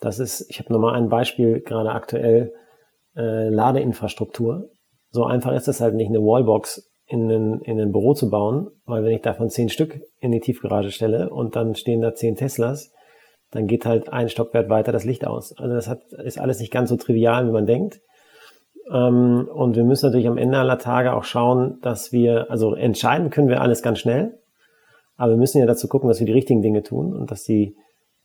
das 0.00 0.18
ist, 0.18 0.46
ich 0.48 0.58
habe 0.60 0.72
nochmal 0.72 0.94
ein 0.94 1.08
Beispiel 1.08 1.60
gerade 1.60 1.90
aktuell, 1.90 2.52
äh, 3.16 3.48
Ladeinfrastruktur. 3.48 4.70
So 5.10 5.24
einfach 5.24 5.52
ist 5.52 5.68
es 5.68 5.80
halt 5.80 5.94
nicht, 5.94 6.08
eine 6.08 6.20
Wallbox 6.20 6.90
in 7.06 7.30
ein, 7.30 7.60
in 7.60 7.80
ein 7.80 7.92
Büro 7.92 8.14
zu 8.14 8.30
bauen, 8.30 8.70
weil 8.86 9.04
wenn 9.04 9.12
ich 9.12 9.22
davon 9.22 9.50
zehn 9.50 9.68
Stück 9.68 10.00
in 10.20 10.32
die 10.32 10.40
Tiefgarage 10.40 10.90
stelle 10.90 11.30
und 11.30 11.56
dann 11.56 11.74
stehen 11.74 12.00
da 12.00 12.14
zehn 12.14 12.36
Teslas, 12.36 12.92
dann 13.50 13.66
geht 13.66 13.84
halt 13.84 14.10
ein 14.10 14.28
Stockwerk 14.28 14.70
weiter 14.70 14.92
das 14.92 15.04
Licht 15.04 15.26
aus. 15.26 15.52
Also 15.58 15.74
das 15.74 15.88
hat, 15.88 16.00
ist 16.24 16.38
alles 16.38 16.58
nicht 16.58 16.72
ganz 16.72 16.88
so 16.88 16.96
trivial, 16.96 17.46
wie 17.46 17.52
man 17.52 17.66
denkt. 17.66 18.00
Ähm, 18.90 19.48
und 19.52 19.76
wir 19.76 19.84
müssen 19.84 20.06
natürlich 20.06 20.28
am 20.28 20.38
Ende 20.38 20.58
aller 20.58 20.78
Tage 20.78 21.14
auch 21.14 21.24
schauen, 21.24 21.78
dass 21.82 22.12
wir, 22.12 22.50
also 22.50 22.74
entscheiden 22.74 23.30
können 23.30 23.48
wir 23.48 23.60
alles 23.60 23.82
ganz 23.82 23.98
schnell, 23.98 24.38
aber 25.16 25.32
wir 25.32 25.38
müssen 25.38 25.58
ja 25.58 25.66
dazu 25.66 25.88
gucken, 25.88 26.08
dass 26.08 26.20
wir 26.20 26.26
die 26.26 26.32
richtigen 26.32 26.62
Dinge 26.62 26.82
tun 26.82 27.14
und 27.14 27.30
dass 27.30 27.44
die 27.44 27.76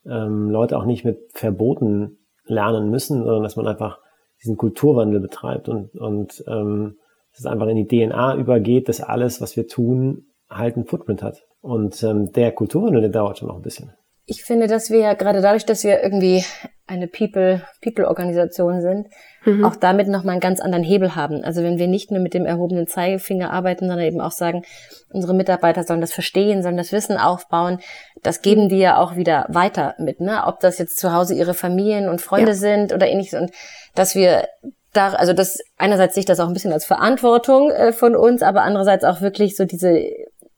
ähm, 0.06 0.50
Leute 0.50 0.78
auch 0.78 0.86
nicht 0.86 1.06
mit 1.06 1.20
Verboten 1.34 2.18
lernen 2.46 2.90
müssen, 2.90 3.24
sondern 3.24 3.44
dass 3.44 3.56
man 3.56 3.68
einfach 3.68 4.00
diesen 4.42 4.58
Kulturwandel 4.58 5.20
betreibt 5.20 5.68
und, 5.70 5.94
und 5.96 6.44
ähm, 6.48 6.98
dass 7.32 7.42
es 7.42 7.46
einfach 7.46 7.68
in 7.68 7.76
die 7.76 7.88
DNA 7.88 8.36
übergeht, 8.36 8.90
dass 8.90 9.02
alles, 9.02 9.42
was 9.42 9.56
wir 9.56 9.68
tun, 9.68 10.28
halt 10.50 10.76
einen 10.76 10.86
Footprint 10.86 11.22
hat. 11.22 11.46
Und 11.62 12.02
ähm, 12.04 12.32
der 12.32 12.52
Kulturwandel, 12.52 13.02
der 13.02 13.10
dauert 13.10 13.40
schon 13.40 13.50
noch 13.50 13.56
ein 13.58 13.62
bisschen. 13.62 13.94
Ich 14.26 14.44
finde, 14.44 14.68
dass 14.68 14.90
wir 14.90 15.00
ja 15.00 15.14
gerade 15.14 15.42
dadurch, 15.42 15.66
dass 15.66 15.84
wir 15.84 16.02
irgendwie 16.02 16.44
eine 16.88 17.08
People, 17.08 17.62
People-Organisation 17.82 18.82
sind, 18.82 19.08
mhm. 19.46 19.66
auch 19.66 19.76
damit 19.76 20.08
nochmal 20.08 20.34
einen 20.34 20.42
ganz 20.42 20.62
anderen 20.62 20.84
Hebel 20.84 21.16
haben. 21.16 21.44
Also 21.44 21.62
wenn 21.62 21.78
wir 21.78 21.88
nicht 21.88 22.12
nur 22.12 22.22
mit 22.22 22.34
dem 22.34 22.46
erhobenen 22.46 22.88
Zeigefinger 22.88 23.52
arbeiten, 23.52 23.88
sondern 23.88 24.06
eben 24.06 24.22
auch 24.22 24.32
sagen, 24.32 24.64
unsere 25.12 25.34
Mitarbeiter 25.34 25.84
sollen 25.84 26.02
das 26.02 26.14
verstehen, 26.14 26.64
sollen 26.64 26.78
das 26.78 26.94
Wissen 26.94 27.18
aufbauen, 27.18 27.80
das 28.24 28.42
geben 28.42 28.70
die 28.70 28.80
ja 28.80 28.98
auch 28.98 29.16
wieder 29.16 29.46
weiter 29.50 29.96
mit, 30.00 30.22
ne? 30.22 30.44
Ob 30.46 30.60
das 30.62 30.78
jetzt 30.78 30.98
zu 30.98 31.14
Hause 31.14 31.36
ihre 31.36 31.54
Familien 31.54 32.08
und 32.08 32.22
Freunde 32.22 32.52
ja. 32.52 32.58
sind 32.58 32.94
oder 32.94 33.08
ähnliches 33.08 33.40
und 33.40 33.52
dass 33.94 34.16
wir 34.16 34.48
da, 34.94 35.10
also 35.10 35.34
das 35.34 35.60
einerseits 35.78 36.16
sehe 36.16 36.22
ich 36.22 36.26
das 36.26 36.40
auch 36.40 36.48
ein 36.48 36.54
bisschen 36.54 36.74
als 36.74 36.86
Verantwortung 36.86 37.70
äh, 37.72 37.92
von 37.92 38.16
uns, 38.16 38.42
aber 38.42 38.64
andererseits 38.64 39.04
auch 39.04 39.22
wirklich 39.22 39.56
so 39.56 39.66
diese, 39.66 40.02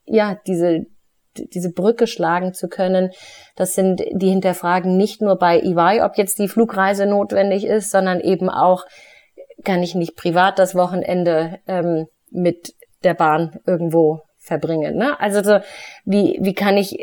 ja, 0.05 0.37
diese 0.47 0.85
diese 1.53 1.71
Brücke 1.71 2.07
schlagen 2.07 2.53
zu 2.53 2.67
können. 2.67 3.11
Das 3.55 3.73
sind 3.73 4.01
die 4.11 4.29
hinterfragen 4.29 4.97
nicht 4.97 5.21
nur 5.21 5.37
bei 5.37 5.59
EY, 5.59 6.01
ob 6.01 6.17
jetzt 6.17 6.39
die 6.39 6.47
Flugreise 6.47 7.05
notwendig 7.05 7.65
ist, 7.65 7.91
sondern 7.91 8.19
eben 8.19 8.49
auch, 8.49 8.85
kann 9.63 9.83
ich 9.83 9.95
nicht 9.95 10.15
privat 10.15 10.57
das 10.57 10.75
Wochenende 10.75 11.59
ähm, 11.67 12.07
mit 12.31 12.73
der 13.03 13.13
Bahn 13.13 13.59
irgendwo 13.65 14.21
verbringen. 14.37 14.97
Ne? 14.97 15.19
Also 15.19 15.43
so, 15.43 15.59
wie, 16.05 16.37
wie 16.41 16.53
kann 16.53 16.77
ich 16.77 16.97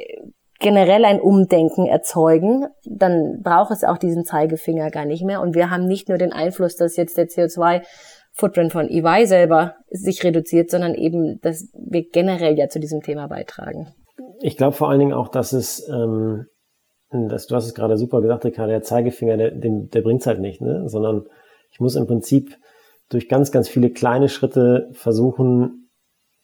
generell 0.59 1.05
ein 1.05 1.21
Umdenken 1.21 1.87
erzeugen, 1.87 2.67
dann 2.85 3.43
braucht 3.43 3.71
es 3.73 3.85
auch 3.85 3.99
diesen 3.99 4.25
Zeigefinger 4.25 4.91
gar 4.91 5.05
nicht 5.05 5.25
mehr. 5.25 5.41
Und 5.41 5.55
wir 5.55 5.71
haben 5.71 5.87
nicht 5.87 6.09
nur 6.09 6.19
den 6.19 6.33
Einfluss, 6.33 6.77
dass 6.77 6.97
jetzt 6.97 7.19
der 7.19 7.29
CO2 7.29 7.83
Footprint 8.33 8.73
von 8.73 8.89
EY 8.89 9.27
selber 9.27 9.77
sich 9.89 10.23
reduziert, 10.25 10.71
sondern 10.71 10.95
eben, 10.95 11.41
dass 11.41 11.69
wir 11.75 12.09
generell 12.11 12.59
ja 12.59 12.69
zu 12.69 12.81
diesem 12.81 13.03
Thema 13.03 13.29
beitragen 13.29 13.95
ich 14.41 14.57
glaube 14.57 14.77
vor 14.77 14.89
allen 14.89 15.01
Dingen 15.01 15.13
auch, 15.13 15.29
dass 15.29 15.53
es, 15.53 15.89
ähm, 15.89 16.47
das, 17.11 17.47
du 17.47 17.55
hast 17.55 17.67
es 17.67 17.75
gerade 17.75 17.97
super 17.97 18.21
gesagt, 18.21 18.45
Ricardo, 18.45 18.71
der 18.71 18.83
Zeigefinger, 18.83 19.37
der, 19.37 19.51
der, 19.53 19.71
der 19.71 20.03
bringt's 20.03 20.27
halt 20.27 20.41
nicht, 20.41 20.61
ne? 20.61 20.89
sondern 20.89 21.27
ich 21.71 21.81
muss 21.81 21.97
im 21.97 22.07
Prinzip 22.07 22.57
durch 23.09 23.29
ganz, 23.29 23.53
ganz 23.53 23.69
viele 23.69 23.91
kleine 23.91 24.29
Schritte 24.29 24.89
versuchen, 24.93 25.91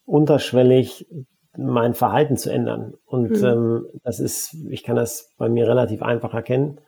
unterschwellig 0.05 1.07
mein 1.57 1.94
Verhalten 1.94 2.37
zu 2.37 2.50
ändern. 2.50 2.94
Und 3.05 3.31
mhm. 3.31 3.44
ähm, 3.44 3.87
das 4.05 4.20
ist, 4.20 4.55
ich 4.70 4.85
kann 4.85 4.96
das 4.96 5.33
bei 5.37 5.48
mir 5.48 5.68
relativ 5.68 6.02
einfach 6.02 6.33
erkennen, 6.33 6.81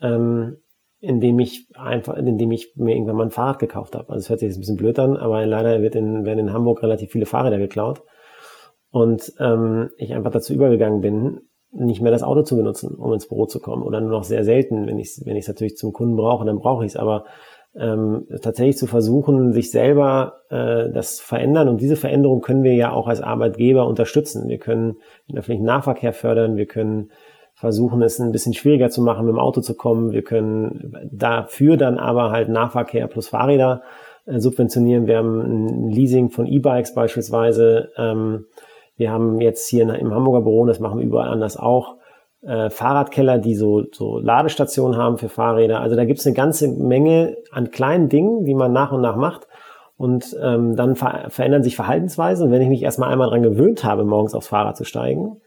ähm, 0.00 0.58
indem 1.00 1.38
ich 1.38 1.68
einfach, 1.74 2.16
indem 2.16 2.50
ich 2.50 2.72
mir 2.76 2.94
irgendwann 2.94 3.16
mal 3.16 3.24
ein 3.24 3.30
Fahrrad 3.30 3.58
gekauft 3.58 3.94
habe. 3.94 4.10
Also 4.10 4.24
es 4.24 4.30
hört 4.30 4.40
sich 4.40 4.48
jetzt 4.48 4.56
ein 4.56 4.60
bisschen 4.60 4.76
blöd 4.76 4.98
an, 4.98 5.16
aber 5.16 5.44
leider 5.46 5.82
wird 5.82 5.94
in, 5.94 6.24
werden 6.24 6.38
in 6.38 6.52
Hamburg 6.52 6.82
relativ 6.82 7.10
viele 7.10 7.26
Fahrräder 7.26 7.58
geklaut 7.58 8.02
und 8.90 9.32
ähm, 9.38 9.90
ich 9.96 10.14
einfach 10.14 10.30
dazu 10.30 10.52
übergegangen 10.54 11.00
bin, 11.00 11.40
nicht 11.70 12.00
mehr 12.00 12.12
das 12.12 12.22
Auto 12.22 12.42
zu 12.42 12.56
benutzen, 12.56 12.94
um 12.94 13.12
ins 13.12 13.28
Büro 13.28 13.46
zu 13.46 13.60
kommen 13.60 13.82
oder 13.82 14.00
nur 14.00 14.10
noch 14.10 14.24
sehr 14.24 14.44
selten, 14.44 14.86
wenn 14.86 14.98
ich 14.98 15.08
es 15.08 15.26
wenn 15.26 15.36
ich's 15.36 15.48
natürlich 15.48 15.76
zum 15.76 15.92
Kunden 15.92 16.16
brauche, 16.16 16.46
dann 16.46 16.58
brauche 16.58 16.84
ich 16.84 16.92
es, 16.92 16.96
aber 16.96 17.24
ähm, 17.76 18.26
tatsächlich 18.40 18.78
zu 18.78 18.86
versuchen, 18.86 19.52
sich 19.52 19.70
selber 19.70 20.40
äh, 20.48 20.90
das 20.90 21.20
verändern 21.20 21.68
und 21.68 21.80
diese 21.80 21.96
Veränderung 21.96 22.40
können 22.40 22.62
wir 22.62 22.74
ja 22.74 22.92
auch 22.92 23.06
als 23.06 23.20
Arbeitgeber 23.20 23.86
unterstützen. 23.86 24.48
Wir 24.48 24.58
können 24.58 24.96
den 25.28 25.38
öffentlichen 25.38 25.64
Nahverkehr 25.64 26.14
fördern, 26.14 26.56
wir 26.56 26.66
können 26.66 27.10
versuchen, 27.54 28.00
es 28.02 28.18
ein 28.20 28.32
bisschen 28.32 28.54
schwieriger 28.54 28.88
zu 28.88 29.02
machen, 29.02 29.26
mit 29.26 29.34
dem 29.34 29.40
Auto 29.40 29.60
zu 29.60 29.74
kommen, 29.74 30.12
wir 30.12 30.22
können 30.22 30.94
dafür 31.12 31.76
dann 31.76 31.98
aber 31.98 32.30
halt 32.30 32.48
Nahverkehr 32.48 33.06
plus 33.08 33.28
Fahrräder 33.28 33.82
äh, 34.24 34.40
subventionieren. 34.40 35.06
Wir 35.06 35.18
haben 35.18 35.40
ein 35.40 35.88
Leasing 35.90 36.30
von 36.30 36.46
E-Bikes 36.46 36.94
beispielsweise. 36.94 37.90
Ähm, 37.96 38.46
wir 38.98 39.10
haben 39.10 39.40
jetzt 39.40 39.68
hier 39.68 39.88
im 39.94 40.12
Hamburger 40.12 40.42
Büro, 40.42 40.66
das 40.66 40.80
machen 40.80 40.98
wir 40.98 41.06
überall 41.06 41.28
anders 41.28 41.56
auch, 41.56 41.96
äh, 42.42 42.70
Fahrradkeller, 42.70 43.38
die 43.38 43.54
so, 43.54 43.84
so 43.92 44.18
Ladestationen 44.18 44.96
haben 44.96 45.18
für 45.18 45.28
Fahrräder. 45.28 45.80
Also 45.80 45.96
da 45.96 46.04
gibt 46.04 46.20
es 46.20 46.26
eine 46.26 46.36
ganze 46.36 46.68
Menge 46.68 47.36
an 47.50 47.70
kleinen 47.70 48.08
Dingen, 48.08 48.44
die 48.44 48.54
man 48.54 48.72
nach 48.72 48.92
und 48.92 49.00
nach 49.00 49.16
macht. 49.16 49.48
Und 49.96 50.36
ähm, 50.40 50.76
dann 50.76 50.94
ver 50.94 51.26
verändern 51.28 51.64
sich 51.64 51.74
Verhaltensweisen. 51.74 52.46
Und 52.46 52.52
wenn 52.52 52.62
ich 52.62 52.68
mich 52.68 52.82
erstmal 52.82 53.10
einmal 53.10 53.30
dran 53.30 53.42
gewöhnt 53.42 53.82
habe, 53.82 54.04
morgens 54.04 54.34
aufs 54.34 54.46
Fahrrad 54.46 54.76
zu 54.76 54.84
steigen, 54.84 55.40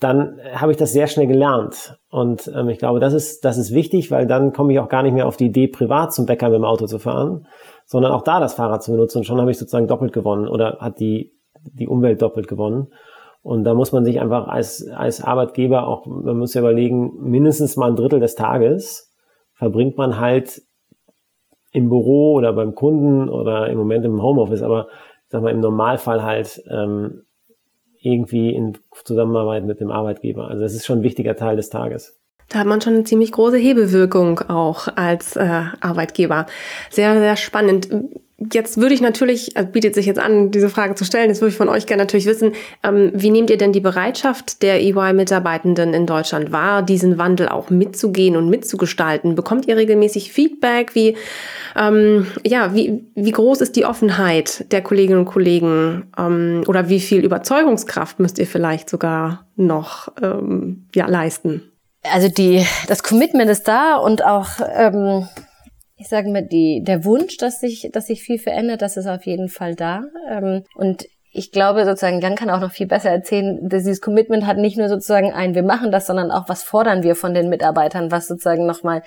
dann 0.00 0.40
habe 0.54 0.72
ich 0.72 0.78
das 0.78 0.92
sehr 0.92 1.06
schnell 1.06 1.28
gelernt. 1.28 1.96
Und 2.10 2.50
ähm, 2.54 2.68
ich 2.68 2.78
glaube, 2.78 2.98
das 2.98 3.14
ist, 3.14 3.44
das 3.44 3.56
ist 3.56 3.72
wichtig, 3.72 4.10
weil 4.10 4.26
dann 4.26 4.52
komme 4.52 4.72
ich 4.72 4.80
auch 4.80 4.88
gar 4.88 5.04
nicht 5.04 5.14
mehr 5.14 5.28
auf 5.28 5.36
die 5.36 5.46
Idee, 5.46 5.68
privat 5.68 6.12
zum 6.12 6.26
Bäcker 6.26 6.48
mit 6.48 6.56
dem 6.56 6.64
Auto 6.64 6.86
zu 6.86 6.98
fahren, 6.98 7.46
sondern 7.84 8.12
auch 8.12 8.22
da 8.22 8.40
das 8.40 8.54
Fahrrad 8.54 8.82
zu 8.82 8.90
benutzen. 8.90 9.18
Und 9.18 9.24
schon 9.24 9.40
habe 9.40 9.52
ich 9.52 9.58
sozusagen 9.58 9.86
doppelt 9.86 10.12
gewonnen 10.12 10.48
oder 10.48 10.78
hat 10.80 10.98
die, 10.98 11.32
die 11.72 11.88
Umwelt 11.88 12.22
doppelt 12.22 12.48
gewonnen. 12.48 12.88
Und 13.42 13.64
da 13.64 13.74
muss 13.74 13.92
man 13.92 14.04
sich 14.04 14.20
einfach 14.20 14.48
als, 14.48 14.88
als 14.88 15.22
Arbeitgeber 15.22 15.86
auch, 15.86 16.04
man 16.06 16.36
muss 16.36 16.54
ja 16.54 16.60
überlegen, 16.60 17.12
mindestens 17.20 17.76
mal 17.76 17.90
ein 17.90 17.96
Drittel 17.96 18.18
des 18.18 18.34
Tages 18.34 19.14
verbringt 19.54 19.96
man 19.96 20.18
halt 20.18 20.62
im 21.72 21.88
Büro 21.88 22.34
oder 22.34 22.52
beim 22.52 22.74
Kunden 22.74 23.28
oder 23.28 23.68
im 23.68 23.78
Moment 23.78 24.04
im 24.04 24.22
Homeoffice, 24.22 24.62
aber 24.62 24.88
sag 25.28 25.42
mal 25.42 25.50
im 25.50 25.60
Normalfall 25.60 26.22
halt 26.22 26.62
ähm, 26.70 27.22
irgendwie 28.00 28.54
in 28.54 28.78
Zusammenarbeit 29.04 29.64
mit 29.64 29.80
dem 29.80 29.90
Arbeitgeber. 29.90 30.48
Also 30.48 30.62
das 30.62 30.74
ist 30.74 30.86
schon 30.86 31.00
ein 31.00 31.04
wichtiger 31.04 31.36
Teil 31.36 31.56
des 31.56 31.70
Tages. 31.70 32.18
Da 32.48 32.60
hat 32.60 32.66
man 32.66 32.80
schon 32.80 32.94
eine 32.94 33.04
ziemlich 33.04 33.32
große 33.32 33.56
Hebelwirkung 33.56 34.40
auch 34.48 34.88
als 34.94 35.36
äh, 35.36 35.62
Arbeitgeber. 35.80 36.46
Sehr, 36.90 37.18
sehr 37.18 37.36
spannend. 37.36 37.88
Jetzt 38.52 38.78
würde 38.78 38.94
ich 38.94 39.00
natürlich, 39.00 39.56
also 39.56 39.70
bietet 39.70 39.94
sich 39.94 40.04
jetzt 40.04 40.18
an, 40.18 40.50
diese 40.50 40.68
Frage 40.68 40.94
zu 40.94 41.06
stellen, 41.06 41.30
jetzt 41.30 41.40
würde 41.40 41.52
ich 41.52 41.56
von 41.56 41.70
euch 41.70 41.86
gerne 41.86 42.02
natürlich 42.02 42.26
wissen, 42.26 42.52
ähm, 42.82 43.10
wie 43.14 43.30
nehmt 43.30 43.48
ihr 43.48 43.56
denn 43.56 43.72
die 43.72 43.80
Bereitschaft 43.80 44.62
der 44.62 44.82
EY-Mitarbeitenden 44.82 45.94
in 45.94 46.04
Deutschland 46.04 46.52
wahr, 46.52 46.82
diesen 46.82 47.16
Wandel 47.16 47.48
auch 47.48 47.70
mitzugehen 47.70 48.36
und 48.36 48.50
mitzugestalten? 48.50 49.36
Bekommt 49.36 49.66
ihr 49.68 49.78
regelmäßig 49.78 50.32
Feedback? 50.32 50.94
Wie, 50.94 51.16
ähm, 51.76 52.26
ja, 52.44 52.74
wie, 52.74 53.06
wie 53.14 53.30
groß 53.30 53.62
ist 53.62 53.74
die 53.74 53.86
Offenheit 53.86 54.70
der 54.70 54.82
Kolleginnen 54.82 55.20
und 55.20 55.24
Kollegen? 55.24 56.12
Ähm, 56.18 56.62
oder 56.66 56.90
wie 56.90 57.00
viel 57.00 57.24
Überzeugungskraft 57.24 58.20
müsst 58.20 58.38
ihr 58.38 58.46
vielleicht 58.46 58.90
sogar 58.90 59.46
noch 59.56 60.12
ähm, 60.20 60.88
ja, 60.94 61.06
leisten? 61.06 61.62
Also 62.12 62.28
die, 62.28 62.66
das 62.86 63.02
Commitment 63.02 63.50
ist 63.50 63.66
da 63.66 63.96
und 63.96 64.22
auch 64.22 64.48
ähm, 64.74 65.26
ich 65.96 66.08
sage 66.08 66.30
mal, 66.30 66.42
die, 66.42 66.82
der 66.84 67.04
Wunsch, 67.04 67.38
dass 67.38 67.60
sich, 67.60 67.88
dass 67.92 68.06
sich 68.06 68.22
viel 68.22 68.38
verändert, 68.38 68.82
das 68.82 68.96
ist 68.96 69.06
auf 69.06 69.24
jeden 69.24 69.48
Fall 69.48 69.74
da. 69.74 70.04
Ähm, 70.28 70.64
und 70.74 71.06
ich 71.32 71.52
glaube 71.52 71.84
sozusagen, 71.84 72.20
Jan 72.20 72.34
kann 72.34 72.50
auch 72.50 72.60
noch 72.60 72.72
viel 72.72 72.86
besser 72.86 73.10
erzählen, 73.10 73.68
dieses 73.68 74.00
Commitment 74.00 74.46
hat 74.46 74.56
nicht 74.56 74.78
nur 74.78 74.88
sozusagen 74.88 75.32
ein, 75.32 75.54
wir 75.54 75.62
machen 75.62 75.92
das, 75.92 76.06
sondern 76.06 76.30
auch, 76.30 76.48
was 76.48 76.62
fordern 76.62 77.02
wir 77.02 77.14
von 77.14 77.34
den 77.34 77.48
Mitarbeitern, 77.48 78.10
was 78.10 78.26
sozusagen 78.26 78.66
nochmal, 78.66 79.02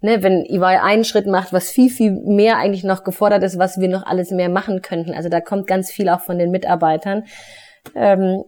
ne, 0.00 0.22
wenn 0.22 0.44
EY 0.44 0.78
einen 0.78 1.04
Schritt 1.04 1.26
macht, 1.26 1.52
was 1.52 1.70
viel, 1.70 1.90
viel 1.90 2.12
mehr 2.12 2.56
eigentlich 2.56 2.84
noch 2.84 3.04
gefordert 3.04 3.42
ist, 3.42 3.58
was 3.58 3.78
wir 3.78 3.88
noch 3.88 4.04
alles 4.04 4.30
mehr 4.30 4.48
machen 4.48 4.82
könnten. 4.82 5.12
Also 5.12 5.28
da 5.28 5.40
kommt 5.40 5.66
ganz 5.66 5.90
viel 5.90 6.08
auch 6.08 6.20
von 6.20 6.38
den 6.38 6.50
Mitarbeitern. 6.50 7.24
Ähm, 7.94 8.44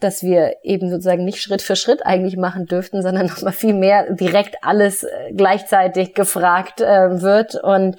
dass 0.00 0.22
wir 0.22 0.56
eben 0.62 0.90
sozusagen 0.90 1.24
nicht 1.24 1.40
Schritt 1.40 1.62
für 1.62 1.76
Schritt 1.76 2.04
eigentlich 2.04 2.36
machen 2.36 2.66
dürften, 2.66 3.02
sondern 3.02 3.26
nochmal 3.28 3.52
viel 3.52 3.74
mehr 3.74 4.12
direkt 4.12 4.56
alles 4.62 5.04
äh, 5.04 5.32
gleichzeitig 5.34 6.14
gefragt 6.14 6.80
äh, 6.80 7.22
wird 7.22 7.54
und 7.54 7.96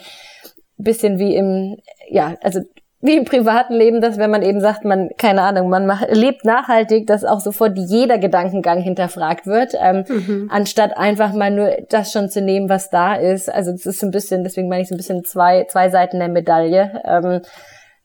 bisschen 0.77 1.19
wie 1.19 1.35
im, 1.35 1.77
ja, 2.09 2.35
also 2.41 2.61
wie 3.03 3.17
im 3.17 3.25
privaten 3.25 3.73
Leben, 3.73 3.99
dass 3.99 4.19
wenn 4.19 4.29
man 4.29 4.43
eben 4.43 4.61
sagt, 4.61 4.85
man, 4.85 5.09
keine 5.17 5.41
Ahnung, 5.41 5.69
man 5.69 5.87
macht, 5.87 6.15
lebt 6.15 6.45
nachhaltig, 6.45 7.07
dass 7.07 7.25
auch 7.25 7.39
sofort 7.39 7.75
jeder 7.75 8.19
Gedankengang 8.19 8.79
hinterfragt 8.79 9.47
wird, 9.47 9.73
ähm, 9.79 10.05
mhm. 10.07 10.49
anstatt 10.51 10.97
einfach 10.97 11.33
mal 11.33 11.49
nur 11.49 11.75
das 11.89 12.11
schon 12.11 12.29
zu 12.29 12.41
nehmen, 12.41 12.69
was 12.69 12.91
da 12.91 13.15
ist. 13.15 13.51
Also 13.51 13.71
es 13.71 13.87
ist 13.87 13.99
so 13.99 14.07
ein 14.07 14.11
bisschen, 14.11 14.43
deswegen 14.43 14.69
meine 14.69 14.83
ich 14.83 14.89
so 14.89 14.93
ein 14.93 14.97
bisschen 14.97 15.23
zwei, 15.23 15.65
zwei 15.69 15.89
Seiten 15.89 16.19
der 16.19 16.29
Medaille. 16.29 17.01
Ähm, 17.03 17.41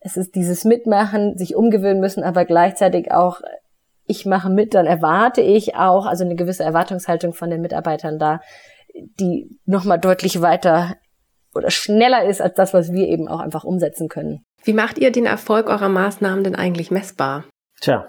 es 0.00 0.16
ist 0.16 0.34
dieses 0.34 0.64
Mitmachen, 0.64 1.36
sich 1.36 1.56
umgewöhnen 1.56 2.00
müssen, 2.00 2.22
aber 2.22 2.46
gleichzeitig 2.46 3.12
auch 3.12 3.40
ich 4.06 4.26
mache 4.26 4.50
mit, 4.50 4.74
dann 4.74 4.86
erwarte 4.86 5.40
ich 5.40 5.74
auch, 5.76 6.06
also 6.06 6.24
eine 6.24 6.36
gewisse 6.36 6.62
Erwartungshaltung 6.62 7.32
von 7.32 7.50
den 7.50 7.60
Mitarbeitern 7.60 8.18
da, 8.18 8.40
die 8.94 9.58
nochmal 9.64 9.98
deutlich 9.98 10.40
weiter 10.40 10.94
oder 11.54 11.70
schneller 11.70 12.24
ist 12.24 12.40
als 12.40 12.54
das, 12.54 12.74
was 12.74 12.92
wir 12.92 13.08
eben 13.08 13.28
auch 13.28 13.40
einfach 13.40 13.64
umsetzen 13.64 14.08
können. 14.08 14.44
Wie 14.62 14.72
macht 14.72 14.98
ihr 14.98 15.10
den 15.10 15.26
Erfolg 15.26 15.68
eurer 15.68 15.88
Maßnahmen 15.88 16.44
denn 16.44 16.54
eigentlich 16.54 16.90
messbar? 16.90 17.44
Tja. 17.80 18.06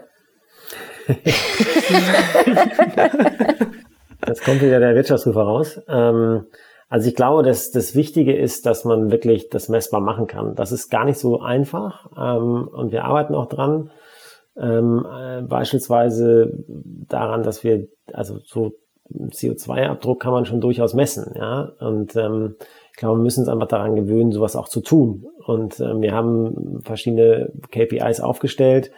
Jetzt 4.28 4.44
kommt 4.44 4.62
wieder 4.62 4.80
der 4.80 4.96
Wirtschaftsrufer 4.96 5.42
raus. 5.42 5.80
Ähm, 5.88 6.48
also 6.90 7.10
ich 7.10 7.16
glaube, 7.16 7.44
dass 7.44 7.72
das 7.72 7.96
Wichtige 7.96 8.36
ist, 8.36 8.66
dass 8.66 8.86
man 8.86 9.12
wirklich 9.12 9.50
das 9.50 9.70
messbar 9.70 10.02
machen 10.02 10.28
kann. 10.28 10.56
Das 10.56 10.72
ist 10.72 10.90
gar 10.90 11.06
nicht 11.06 11.20
so 11.20 11.40
einfach 11.42 12.08
ähm, 12.18 12.68
und 12.68 12.92
wir 12.92 13.06
arbeiten 13.06 13.36
auch 13.36 13.48
dran 13.48 13.92
ähm, 14.60 15.06
äh, 15.06 15.42
beispielsweise 15.42 16.52
daran, 16.68 17.44
dass 17.44 17.64
wir, 17.64 17.88
also 18.14 18.40
so 18.44 18.74
CO2-Abdruck 19.10 20.20
kann 20.20 20.34
man 20.34 20.46
schon 20.46 20.62
durchaus 20.62 20.94
messen, 20.94 21.34
ja. 21.36 21.72
Und 21.80 22.16
ähm, 22.16 22.56
ich 22.92 22.98
glaube, 22.98 23.20
wir 23.20 23.24
müssen 23.24 23.42
uns 23.42 23.50
einfach 23.50 23.68
daran 23.68 23.96
gewöhnen, 23.96 24.32
sowas 24.32 24.56
auch 24.56 24.68
zu 24.68 24.82
tun. 24.82 25.26
Und 25.46 25.80
ähm, 25.80 26.02
wir 26.02 26.14
haben 26.14 26.82
verschiedene 26.84 27.52
KPIs 27.72 28.20
aufgestellt. 28.20 28.92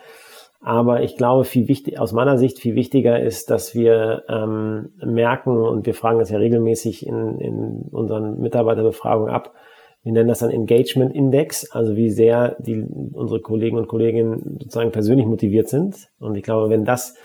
Aber 0.62 1.04
ich 1.04 1.15
glaube, 1.15 1.45
viel 1.45 1.67
wichtig, 1.67 2.00
aus 2.00 2.12
meiner 2.12 2.38
Sicht 2.38 2.60
viel 2.60 2.76
wichtiger 2.76 3.22
ist, 3.22 3.50
dass 3.50 3.76
wir 3.76 4.24
ähm, 4.28 4.89
merken, 5.04 5.58
und 5.58 5.86
wir 5.86 5.93
fragen 5.93 6.19
das 6.19 6.30
ja 6.30 6.38
regelmäßig 6.38 7.06
in, 7.06 7.39
in 7.39 7.82
unseren 7.91 8.39
Mitarbeiterbefragungen 8.39 9.34
ab, 9.34 9.54
wir 10.03 10.13
nennen 10.13 10.29
das 10.29 10.39
dann 10.39 10.49
Engagement 10.49 11.13
Index, 11.13 11.69
also 11.71 11.95
wie 11.95 12.09
sehr 12.09 12.55
die, 12.59 12.81
unsere 13.13 13.41
Kollegen 13.41 13.77
und 13.77 13.88
Kolleginnen 13.88 14.57
sozusagen 14.59 14.91
persönlich 14.91 15.25
motiviert 15.25 15.67
sind. 15.67 16.07
Und 16.19 16.35
ich 16.35 16.43
glaube, 16.43 16.69
wenn 16.69 16.85
das, 16.85 17.15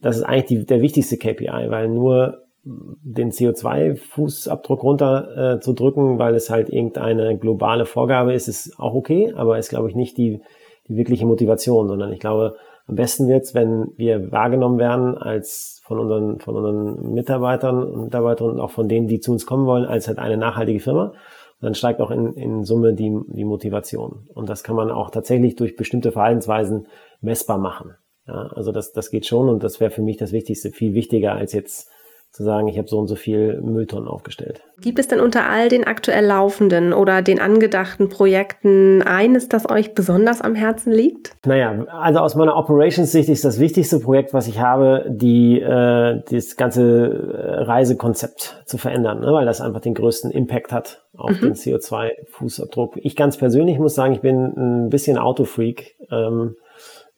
das 0.00 0.18
ist 0.18 0.22
eigentlich 0.22 0.44
die, 0.44 0.66
der 0.66 0.82
wichtigste 0.82 1.16
KPI, 1.16 1.68
weil 1.68 1.88
nur 1.88 2.42
den 2.62 3.30
CO2-Fußabdruck 3.30 4.82
runter 4.82 5.54
äh, 5.56 5.60
zu 5.60 5.72
drücken, 5.72 6.18
weil 6.18 6.34
es 6.34 6.50
halt 6.50 6.68
irgendeine 6.68 7.38
globale 7.38 7.86
Vorgabe 7.86 8.34
ist, 8.34 8.48
ist 8.48 8.78
auch 8.78 8.94
okay, 8.94 9.32
aber 9.36 9.58
ist, 9.58 9.68
glaube 9.68 9.88
ich, 9.88 9.94
nicht 9.94 10.16
die, 10.16 10.40
die 10.88 10.96
wirkliche 10.96 11.26
Motivation, 11.26 11.86
sondern 11.88 12.12
ich 12.12 12.20
glaube, 12.20 12.56
am 12.88 12.94
besten 12.94 13.28
wird's, 13.28 13.54
wenn 13.54 13.92
wir 13.96 14.30
wahrgenommen 14.30 14.78
werden 14.78 15.16
als 15.16 15.80
von 15.84 15.98
unseren, 15.98 16.38
von 16.38 16.56
unseren 16.56 17.12
Mitarbeitern 17.14 17.84
und 17.84 18.04
Mitarbeiterinnen 18.04 18.56
und 18.56 18.62
auch 18.62 18.70
von 18.70 18.88
denen, 18.88 19.08
die 19.08 19.20
zu 19.20 19.32
uns 19.32 19.46
kommen 19.46 19.66
wollen, 19.66 19.84
als 19.84 20.08
halt 20.08 20.18
eine 20.18 20.36
nachhaltige 20.36 20.80
Firma 20.80 21.12
dann 21.60 21.74
steigt 21.74 22.00
auch 22.00 22.10
in, 22.10 22.32
in 22.34 22.64
Summe 22.64 22.94
die, 22.94 23.14
die 23.28 23.44
Motivation. 23.44 24.28
Und 24.34 24.48
das 24.48 24.62
kann 24.62 24.76
man 24.76 24.90
auch 24.90 25.10
tatsächlich 25.10 25.56
durch 25.56 25.76
bestimmte 25.76 26.12
Verhaltensweisen 26.12 26.86
messbar 27.20 27.58
machen. 27.58 27.94
Ja, 28.26 28.48
also 28.54 28.72
das, 28.72 28.92
das 28.92 29.10
geht 29.10 29.26
schon 29.26 29.48
und 29.48 29.62
das 29.62 29.80
wäre 29.80 29.90
für 29.90 30.02
mich 30.02 30.16
das 30.16 30.32
Wichtigste, 30.32 30.70
viel 30.70 30.94
wichtiger 30.94 31.32
als 31.32 31.52
jetzt 31.52 31.90
zu 32.36 32.44
sagen, 32.44 32.68
ich 32.68 32.76
habe 32.76 32.86
so 32.86 32.98
und 32.98 33.08
so 33.08 33.14
viel 33.14 33.62
Mülltonnen 33.62 34.08
aufgestellt. 34.08 34.62
Gibt 34.78 34.98
es 34.98 35.08
denn 35.08 35.20
unter 35.20 35.48
all 35.48 35.70
den 35.70 35.84
aktuell 35.84 36.26
laufenden 36.26 36.92
oder 36.92 37.22
den 37.22 37.40
angedachten 37.40 38.10
Projekten 38.10 39.00
eines, 39.00 39.48
das 39.48 39.68
euch 39.70 39.94
besonders 39.94 40.42
am 40.42 40.54
Herzen 40.54 40.92
liegt? 40.92 41.34
Naja, 41.46 41.86
also 41.86 42.18
aus 42.18 42.34
meiner 42.34 42.54
Operations-Sicht 42.56 43.30
ist 43.30 43.46
das 43.46 43.58
wichtigste 43.58 44.00
Projekt, 44.00 44.34
was 44.34 44.48
ich 44.48 44.60
habe, 44.60 45.06
die 45.08 45.60
äh, 45.62 46.22
das 46.30 46.56
ganze 46.56 46.82
äh, 46.82 47.62
Reisekonzept 47.62 48.62
zu 48.66 48.76
verändern, 48.76 49.20
ne? 49.20 49.32
weil 49.32 49.46
das 49.46 49.62
einfach 49.62 49.80
den 49.80 49.94
größten 49.94 50.30
Impact 50.30 50.72
hat 50.72 51.04
auf 51.16 51.30
mhm. 51.30 51.40
den 51.40 51.54
CO2-Fußabdruck. 51.54 52.98
Ich 53.00 53.16
ganz 53.16 53.38
persönlich 53.38 53.78
muss 53.78 53.94
sagen, 53.94 54.12
ich 54.12 54.20
bin 54.20 54.84
ein 54.84 54.90
bisschen 54.90 55.16
Autofreak. 55.16 55.96
Ähm, 56.10 56.56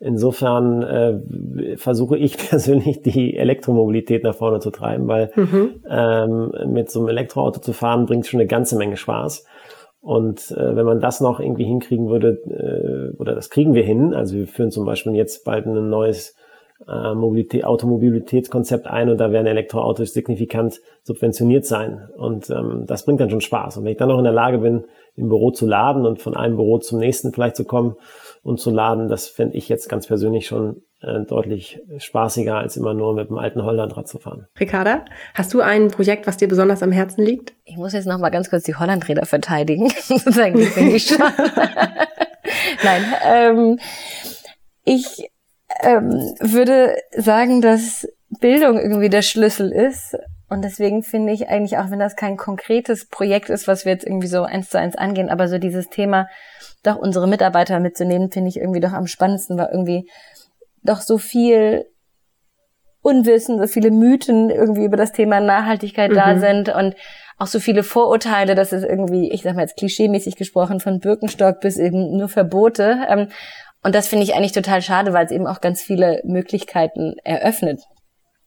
Insofern 0.01 0.83
äh, 0.83 1.77
versuche 1.77 2.17
ich 2.17 2.37
persönlich 2.51 3.03
die 3.03 3.37
Elektromobilität 3.37 4.23
nach 4.23 4.35
vorne 4.35 4.61
zu 4.61 4.71
treiben, 4.71 5.09
weil 5.09 5.33
mhm. 5.35 5.83
ähm, 5.89 6.53
mit 6.73 6.91
so 6.91 7.01
einem 7.01 7.09
Elektroauto 7.09 7.61
zu 7.61 7.73
fahren 7.73 8.07
bringt 8.07 8.27
schon 8.27 8.41
eine 8.41 8.47
ganze 8.47 8.77
Menge 8.77 8.97
Spaß. 8.97 9.45
Und 10.01 10.53
äh, 10.53 10.77
wenn 10.77 10.87
man 10.87 11.01
das 11.01 11.21
noch 11.21 11.41
irgendwie 11.41 11.65
hinkriegen 11.65 12.09
würde, 12.09 12.39
äh, 12.47 13.17
oder 13.21 13.35
das 13.35 13.51
kriegen 13.51 13.75
wir 13.75 13.83
hin, 13.83 14.15
also 14.15 14.37
wir 14.37 14.47
führen 14.47 14.71
zum 14.71 14.85
Beispiel 14.85 15.15
jetzt 15.15 15.45
bald 15.45 15.67
ein 15.67 15.91
neues 15.91 16.37
äh, 16.87 17.15
Mobilität, 17.15 17.65
Automobilitätskonzept 17.65 18.87
ein 18.87 19.09
und 19.09 19.19
da 19.19 19.33
werden 19.33 19.49
Elektroautos 19.49 20.15
signifikant 20.15 20.81
subventioniert 21.03 21.67
sein. 21.67 22.09
Und 22.17 22.51
ähm, 22.51 22.85
das 22.87 23.05
bringt 23.05 23.21
dann 23.21 23.31
schon 23.31 23.41
Spaß. 23.41 23.79
Und 23.79 23.85
wenn 23.85 23.93
ich 23.93 23.99
dann 23.99 24.09
noch 24.09 24.19
in 24.19 24.25
der 24.25 24.33
Lage 24.33 24.59
bin, 24.59 24.85
im 25.17 25.29
Büro 25.29 25.51
zu 25.51 25.67
laden 25.67 26.07
und 26.07 26.23
von 26.23 26.37
einem 26.37 26.55
Büro 26.55 26.79
zum 26.79 27.01
nächsten 27.01 27.33
vielleicht 27.33 27.57
zu 27.57 27.65
kommen 27.65 27.97
und 28.43 28.61
zu 28.61 28.71
laden, 28.71 29.09
das 29.09 29.29
fände 29.29 29.57
ich 29.57 29.69
jetzt 29.69 29.89
ganz 29.89 30.07
persönlich 30.07 30.47
schon 30.47 30.83
äh, 31.01 31.21
deutlich 31.21 31.81
spaßiger, 31.99 32.57
als 32.57 32.77
immer 32.77 32.95
nur 32.95 33.15
mit 33.15 33.29
dem 33.29 33.39
alten 33.39 33.63
Hollandrad 33.63 34.09
zu 34.09 34.19
fahren. 34.19 34.47
Ricarda, 34.59 35.05
hast 35.35 35.55
du 35.55 35.61
ein 35.61 35.89
Projekt, 35.89 36.27
was 36.27 36.37
dir 36.37 36.49
besonders 36.49 36.83
am 36.83 36.93
Herzen 36.93 37.25
liegt? 37.25 37.55
Ich 37.65 37.77
muss 37.77 37.93
jetzt 37.93 38.07
noch 38.07 38.19
mal 38.19 38.31
ganz 38.31 38.51
kurz 38.51 38.65
die 38.65 38.75
Hollandräder 38.75 39.27
verteidigen. 39.27 39.89
Sozusagen, 40.01 40.59
ich 40.59 41.19
Nein, 42.83 43.05
ähm, 43.25 43.79
ich 44.85 45.29
ähm, 45.83 46.11
würde 46.41 46.97
sagen, 47.17 47.61
dass 47.61 48.07
Bildung 48.41 48.79
irgendwie 48.79 49.09
der 49.09 49.23
Schlüssel 49.23 49.71
ist. 49.71 50.17
Und 50.49 50.63
deswegen 50.63 51.03
finde 51.03 51.33
ich 51.33 51.49
eigentlich, 51.49 51.77
auch 51.77 51.91
wenn 51.91 51.99
das 51.99 52.17
kein 52.17 52.37
konkretes 52.37 53.07
Projekt 53.07 53.51
ist, 53.51 53.69
was 53.69 53.85
wir 53.85 53.93
jetzt 53.93 54.07
irgendwie 54.07 54.29
so 54.29 54.45
eins 54.45 54.71
zu 54.71 54.79
eins 54.79 54.97
angehen, 54.97 55.29
aber 55.29 55.47
so 55.47 55.59
dieses 55.59 55.91
Thema, 55.91 56.27
doch 56.83 56.97
unsere 56.97 57.27
Mitarbeiter 57.27 57.81
mitzunehmen, 57.81 58.31
finde 58.31 58.49
ich 58.49 58.57
irgendwie 58.57 58.81
doch 58.81 58.93
am 58.93 59.07
spannendsten, 59.07 59.59
weil 59.59 59.69
irgendwie 59.73 60.09
doch 60.83 61.01
so 61.01 61.19
viel 61.19 61.87
Unwissen, 63.03 63.59
so 63.59 63.67
viele 63.67 63.91
Mythen 63.91 64.51
irgendwie 64.51 64.85
über 64.85 64.97
das 64.97 65.13
Thema 65.13 65.41
Nachhaltigkeit 65.41 66.11
mhm. 66.11 66.15
da 66.15 66.39
sind 66.39 66.69
und 66.69 66.95
auch 67.39 67.47
so 67.47 67.61
viele 67.61 67.85
Vorurteile, 67.85 68.55
dass 68.55 68.73
es 68.73 68.83
irgendwie, 68.83 69.31
ich 69.31 69.43
sag 69.43 69.55
mal 69.55 69.63
jetzt 69.63 69.77
klischeemäßig 69.77 70.37
gesprochen, 70.37 70.81
von 70.81 70.99
Birkenstock 70.99 71.61
bis 71.61 71.79
eben 71.79 72.17
nur 72.17 72.29
Verbote. 72.29 72.99
Ähm, 73.09 73.29
und 73.85 73.95
das 73.95 74.09
finde 74.09 74.25
ich 74.25 74.35
eigentlich 74.35 74.53
total 74.53 74.83
schade, 74.83 75.13
weil 75.13 75.25
es 75.25 75.31
eben 75.31 75.47
auch 75.47 75.61
ganz 75.61 75.81
viele 75.81 76.21
Möglichkeiten 76.25 77.15
eröffnet. 77.23 77.81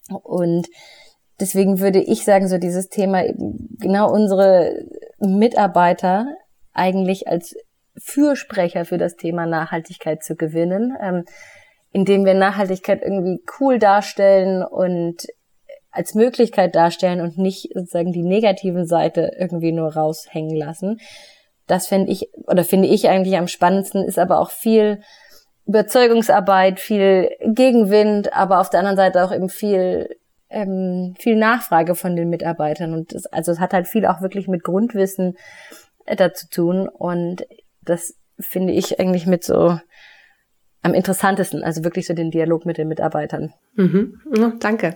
Und 0.10 0.68
deswegen 1.40 1.80
würde 1.80 2.00
ich 2.00 2.26
sagen, 2.26 2.50
so 2.50 2.58
dieses 2.58 2.90
Thema, 2.90 3.24
genau 3.80 4.12
unsere 4.12 4.74
Mitarbeiter 5.20 6.26
eigentlich 6.74 7.30
als 7.30 7.56
Fürsprecher 7.98 8.86
für 8.86 8.98
das 8.98 9.16
Thema 9.16 9.46
Nachhaltigkeit 9.46 10.24
zu 10.24 10.36
gewinnen, 10.36 10.96
ähm, 11.02 11.26
indem 11.92 12.26
wir 12.26 12.34
Nachhaltigkeit 12.34 13.02
irgendwie 13.02 13.44
cool 13.60 13.80
darstellen 13.80 14.64
und 14.64 15.28
als 15.92 16.16
Möglichkeit 16.16 16.74
darstellen 16.74 17.20
und 17.20 17.38
nicht 17.38 17.70
sozusagen 17.74 18.14
die 18.14 18.24
negativen 18.24 18.86
Seite 18.86 19.32
irgendwie 19.38 19.74
nur 19.74 19.94
raushängen 19.94 20.56
lassen. 20.56 21.00
Das 21.68 21.88
finde 21.88 22.12
ich, 22.12 22.30
oder 22.48 22.64
finde 22.64 22.88
ich 22.88 23.10
eigentlich 23.10 23.38
am 23.38 23.48
spannendsten, 23.48 24.06
ist 24.06 24.20
aber 24.20 24.40
auch 24.40 24.52
viel 24.52 25.02
Überzeugungsarbeit, 25.68 26.80
viel 26.80 27.30
Gegenwind, 27.44 28.34
aber 28.34 28.62
auf 28.62 28.70
der 28.70 28.80
anderen 28.80 28.98
Seite 28.98 29.24
auch 29.24 29.34
eben 29.34 29.50
viel 29.50 30.18
ähm, 30.52 31.16
viel 31.18 31.38
Nachfrage 31.38 31.96
von 31.96 32.16
den 32.16 32.30
Mitarbeitern 32.30 32.94
und 32.94 33.14
das, 33.14 33.26
also 33.28 33.54
es 33.54 33.60
hat 33.60 33.74
halt 33.74 33.88
viel 33.88 34.06
auch 34.06 34.22
wirklich 34.22 34.48
mit 34.48 34.64
Grundwissen 34.64 35.38
äh, 36.06 36.16
dazu 36.16 36.48
tun 36.50 36.90
und 36.90 37.46
das 37.84 38.18
finde 38.40 38.74
ich 38.74 39.00
eigentlich 39.00 39.28
mit 39.28 39.44
so 39.44 39.80
am 40.84 40.94
interessantesten, 40.94 41.64
also 41.64 41.84
wirklich 41.84 42.08
so 42.08 42.14
den 42.14 42.32
Dialog 42.32 42.66
mit 42.66 42.78
den 42.78 42.88
Mitarbeitern. 42.88 43.54
Mhm. 43.76 44.20
Ja, 44.36 44.54
danke. 44.60 44.96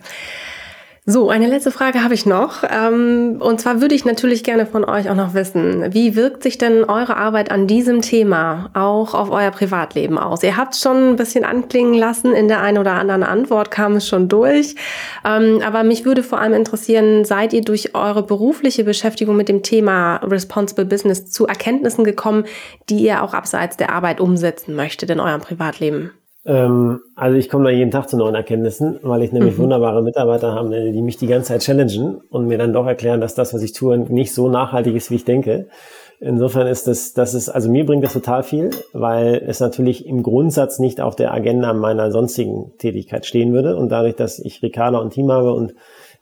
So, 1.08 1.30
eine 1.30 1.46
letzte 1.46 1.70
Frage 1.70 2.04
habe 2.04 2.16
ich 2.16 2.26
noch. 2.26 2.64
Ähm, 2.68 3.38
und 3.40 3.62
zwar 3.62 3.80
würde 3.80 3.94
ich 3.94 4.06
natürlich 4.06 4.44
gerne 4.44 4.66
von 4.66 4.84
euch 4.84 5.08
auch 5.08 5.16
noch 5.16 5.36
wissen, 5.36 5.94
wie 5.94 6.16
wirkt 6.16 6.42
sich 6.42 6.58
denn 6.58 6.84
eure 6.84 7.16
Arbeit 7.16 7.52
an 7.52 7.68
diesem 7.68 8.02
Thema 8.02 8.72
auch 8.74 9.14
auf 9.14 9.30
euer 9.30 9.52
Privatleben 9.52 10.18
aus? 10.18 10.42
Ihr 10.42 10.58
habt 10.58 10.76
schon 10.76 11.12
ein 11.12 11.16
bisschen 11.16 11.46
anklingen 11.46 11.94
lassen, 11.94 12.34
in 12.34 12.48
der 12.48 12.62
einen 12.62 12.80
oder 12.80 12.94
anderen 12.94 13.22
Antwort 13.22 13.70
kam 13.70 13.98
es 13.98 14.08
schon 14.08 14.30
durch. 14.30 14.74
Ähm, 15.24 15.62
aber 15.64 15.84
mich 15.84 16.06
würde 16.06 16.24
vor 16.24 16.40
allem 16.40 16.54
interessieren, 16.54 17.24
seid 17.24 17.54
ihr 17.54 17.62
durch 17.62 17.94
eure 17.94 18.24
berufliche 18.24 18.84
Beschäftigung 18.84 19.36
mit 19.36 19.48
dem 19.48 19.62
Thema 19.62 20.16
Responsible 20.24 20.86
Business 20.86 21.28
zu 21.28 21.46
Erkenntnissen 21.46 22.04
gekommen, 22.04 22.46
die 22.90 23.04
ihr 23.04 23.22
auch 23.22 23.36
abseits 23.36 23.78
der 23.78 23.92
Arbeit 23.92 24.20
umsetzen 24.20 24.76
möchtet 24.76 25.12
in 25.12 25.20
eurem 25.20 25.42
Privatleben? 25.42 26.14
Ähm, 26.46 27.02
also 27.16 27.38
ich 27.38 27.50
komme 27.50 27.66
da 27.66 27.70
jeden 27.72 27.92
Tag 27.92 28.08
zu 28.08 28.18
neuen 28.18 28.36
Erkenntnissen, 28.36 29.00
weil 29.02 29.24
ich 29.24 29.32
nämlich 29.32 29.58
mhm. 29.58 29.64
wunderbare 29.64 30.04
Mitarbeiter 30.04 30.54
habe, 30.54 30.92
die 30.92 31.02
mich 31.02 31.18
die 31.18 31.28
ganze 31.28 31.50
Zeit 31.50 31.62
challengen 31.62 32.22
und 32.30 32.48
mir 32.48 32.58
dann 32.58 32.74
doch 32.74 32.86
erklären, 32.86 33.22
dass 33.22 33.36
das, 33.36 33.54
was 33.54 33.62
ich 33.64 33.74
tue, 33.74 33.98
nicht 33.98 34.34
so 34.34 34.48
nachhaltig 34.50 34.96
ist, 34.96 35.10
wie 35.10 35.16
ich 35.16 35.26
denke. 35.26 35.68
Insofern 36.20 36.68
ist 36.68 36.88
das, 36.88 37.14
das 37.14 37.34
ist, 37.34 37.50
also 37.50 37.70
mir 37.70 37.86
bringt 37.86 38.04
das 38.04 38.14
total 38.14 38.44
viel, 38.44 38.70
weil 38.94 39.44
es 39.46 39.60
natürlich 39.60 40.06
im 40.06 40.24
Grundsatz 40.24 40.80
nicht 40.80 41.02
auf 41.02 41.16
der 41.16 41.34
Agenda 41.34 41.74
meiner 41.74 42.12
sonstigen 42.12 42.72
Tätigkeit 42.78 43.26
stehen 43.26 43.52
würde. 43.52 43.76
Und 43.76 43.90
dadurch, 43.90 44.16
dass 44.16 44.40
ich 44.40 44.62
Ricarda 44.64 45.00
und 45.00 45.12
Team 45.12 45.32
habe 45.32 45.54
und 45.54 45.76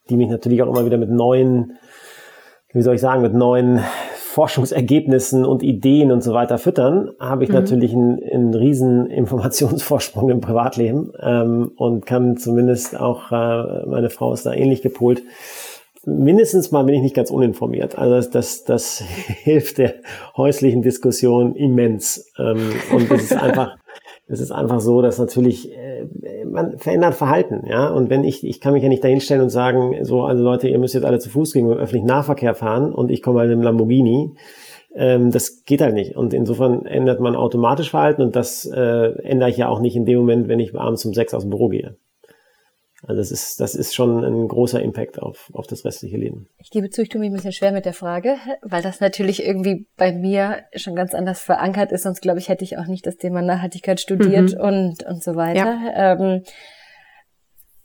die 0.10 0.18
mich 0.18 0.30
natürlich 0.30 0.64
auch 0.64 0.68
immer 0.68 0.86
wieder 0.86 0.98
mit 0.98 1.12
neuen, 1.12 1.74
wie 2.74 2.82
soll 2.82 2.96
ich 2.96 3.02
sagen, 3.02 3.22
mit 3.22 3.34
neuen 3.34 3.82
Forschungsergebnissen 4.34 5.46
und 5.46 5.62
Ideen 5.62 6.12
und 6.12 6.24
so 6.24 6.34
weiter 6.34 6.58
füttern, 6.58 7.12
habe 7.20 7.44
ich 7.44 7.50
mhm. 7.52 7.56
natürlich 7.56 7.94
einen, 7.94 8.20
einen 8.24 8.54
riesen 8.56 9.06
Informationsvorsprung 9.06 10.32
im 10.32 10.42
Privatleben 10.42 11.14
ähm, 11.22 11.72
und 11.76 12.08
kann 12.08 12.38
zumindest 12.38 13.00
auch, 13.00 13.32
äh, 13.32 13.86
meine 13.86 14.10
Frau 14.10 14.34
ist 14.34 14.48
da 14.48 14.52
ähnlich 14.52 14.82
gepolt, 14.82 15.22
mindestens 16.04 16.72
mal 16.72 16.84
bin 16.84 16.96
ich 16.96 17.04
nicht 17.04 17.16
ganz 17.16 17.30
uninformiert. 17.30 17.96
Also 18.00 18.16
das, 18.16 18.32
das, 18.32 18.64
das 18.64 19.04
hilft 19.44 19.78
der 19.78 19.94
häuslichen 20.36 20.82
Diskussion 20.82 21.56
immens. 21.56 22.32
Ähm, 22.40 22.72
und 22.92 23.12
es 23.12 23.26
ist 23.26 23.38
einfach, 23.38 23.78
es 24.28 24.40
ist 24.40 24.52
einfach 24.52 24.80
so, 24.80 25.02
dass 25.02 25.20
natürlich 25.20 25.72
äh, 25.72 26.06
man 26.46 26.78
verändert 26.78 27.16
Verhalten, 27.16 27.64
ja. 27.68 27.90
Und 27.90 28.10
wenn 28.10 28.24
ich, 28.24 28.46
ich 28.46 28.62
kann 28.62 28.74
mich 28.74 28.84
ja 28.84 28.90
nicht 28.90 29.04
dahinstellen 29.04 29.44
und 29.44 29.50
sagen, 29.50 30.04
so, 30.04 30.24
also 30.24 30.44
Leute, 30.44 30.70
ihr 30.70 30.80
müsst 30.80 30.94
jetzt 30.94 31.06
alle 31.06 31.20
zu 31.20 31.30
Fuß 31.30 31.54
gehen 31.54 31.66
und 31.66 31.78
öffentlichen 31.78 32.08
Nahverkehr 32.08 32.56
fahren 32.56 32.94
und 32.94 33.12
ich 33.12 33.22
komme 33.22 33.40
halt 33.40 33.52
im 33.52 33.62
Lamborghini. 33.62 34.32
Ähm, 34.96 35.32
das 35.32 35.64
geht 35.66 35.82
halt 35.82 35.96
nicht. 35.96 36.16
Und 36.16 36.34
insofern 36.34 36.86
ändert 36.86 37.20
man 37.20 37.36
automatisch 37.36 37.90
Verhalten 37.90 38.22
und 38.22 38.36
das 38.36 38.66
äh, 38.66 39.12
ändere 39.24 39.50
ich 39.50 39.58
ja 39.58 39.68
auch 39.68 39.80
nicht 39.80 39.96
in 39.96 40.06
dem 40.06 40.20
Moment, 40.20 40.48
wenn 40.48 40.60
ich 40.60 40.78
abends 40.78 41.04
um 41.06 41.14
sechs 41.14 41.34
aus 41.34 41.44
dem 41.44 41.50
Büro 41.50 41.68
gehe. 41.68 41.98
Also 43.06 43.20
das 43.20 43.32
ist, 43.32 43.60
das 43.60 43.76
ist 43.76 43.94
schon 43.94 44.24
ein 44.24 44.48
großer 44.48 44.82
Impact 44.82 45.22
auf, 45.22 45.52
auf 45.54 45.68
das 45.68 45.84
restliche 45.84 46.16
Leben. 46.16 46.48
Ich 46.60 46.70
gebe 46.70 46.90
zu, 46.90 47.02
ich 47.02 47.10
tue 47.10 47.20
mich 47.20 47.30
ein 47.30 47.34
bisschen 47.34 47.52
schwer 47.52 47.74
mit 47.74 47.86
der 47.86 47.94
Frage, 47.94 48.38
weil 48.62 48.82
das 48.82 49.02
natürlich 49.02 49.46
irgendwie 49.46 49.88
bei 49.98 50.14
mir 50.14 50.64
schon 50.76 50.96
ganz 50.96 51.14
anders 51.14 51.42
verankert 51.42 51.92
ist. 51.92 52.04
Sonst 52.04 52.22
glaube 52.22 52.40
ich, 52.40 52.48
hätte 52.48 52.64
ich 52.64 52.78
auch 52.78 52.88
nicht 52.88 53.06
das 53.06 53.18
Thema 53.18 53.42
Nachhaltigkeit 53.42 54.00
studiert 54.00 54.54
mhm. 54.54 54.62
und, 54.62 55.04
und 55.04 55.22
so 55.22 55.36
weiter. 55.36 55.78
Ja. 55.96 56.14
Ähm, 56.14 56.44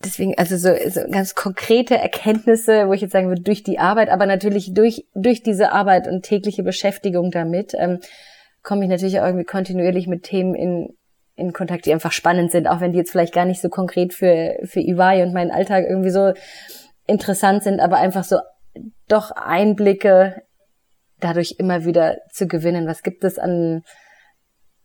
deswegen, 0.04 0.38
also 0.38 0.56
so, 0.56 0.70
so 0.88 1.00
ganz 1.10 1.34
konkrete 1.34 1.96
Erkenntnisse, 1.96 2.86
wo 2.86 2.92
ich 2.92 3.00
jetzt 3.00 3.12
sagen 3.12 3.28
würde, 3.28 3.42
durch 3.42 3.64
die 3.64 3.80
Arbeit, 3.80 4.10
aber 4.10 4.26
natürlich 4.26 4.72
durch, 4.72 5.06
durch 5.14 5.42
diese 5.42 5.72
Arbeit 5.72 6.06
und 6.06 6.22
tägliche 6.22 6.62
Beschäftigung 6.62 7.32
damit, 7.32 7.72
ähm, 7.76 7.98
komme 8.62 8.84
ich 8.84 8.90
natürlich 8.90 9.20
auch 9.20 9.26
irgendwie 9.26 9.46
kontinuierlich 9.46 10.06
mit 10.06 10.22
Themen 10.22 10.54
in, 10.54 10.96
in 11.38 11.52
Kontakt, 11.52 11.86
die 11.86 11.92
einfach 11.92 12.12
spannend 12.12 12.50
sind, 12.50 12.66
auch 12.66 12.80
wenn 12.80 12.92
die 12.92 12.98
jetzt 12.98 13.12
vielleicht 13.12 13.34
gar 13.34 13.44
nicht 13.44 13.60
so 13.60 13.68
konkret 13.68 14.12
für, 14.12 14.58
für 14.64 14.80
EY 14.80 15.22
und 15.22 15.32
meinen 15.32 15.50
Alltag 15.50 15.84
irgendwie 15.88 16.10
so 16.10 16.32
interessant 17.06 17.62
sind, 17.62 17.80
aber 17.80 17.96
einfach 17.96 18.24
so 18.24 18.38
doch 19.08 19.30
Einblicke 19.30 20.42
dadurch 21.20 21.56
immer 21.58 21.84
wieder 21.84 22.18
zu 22.30 22.46
gewinnen. 22.46 22.86
Was 22.86 23.02
gibt 23.02 23.24
es 23.24 23.38
an, 23.38 23.82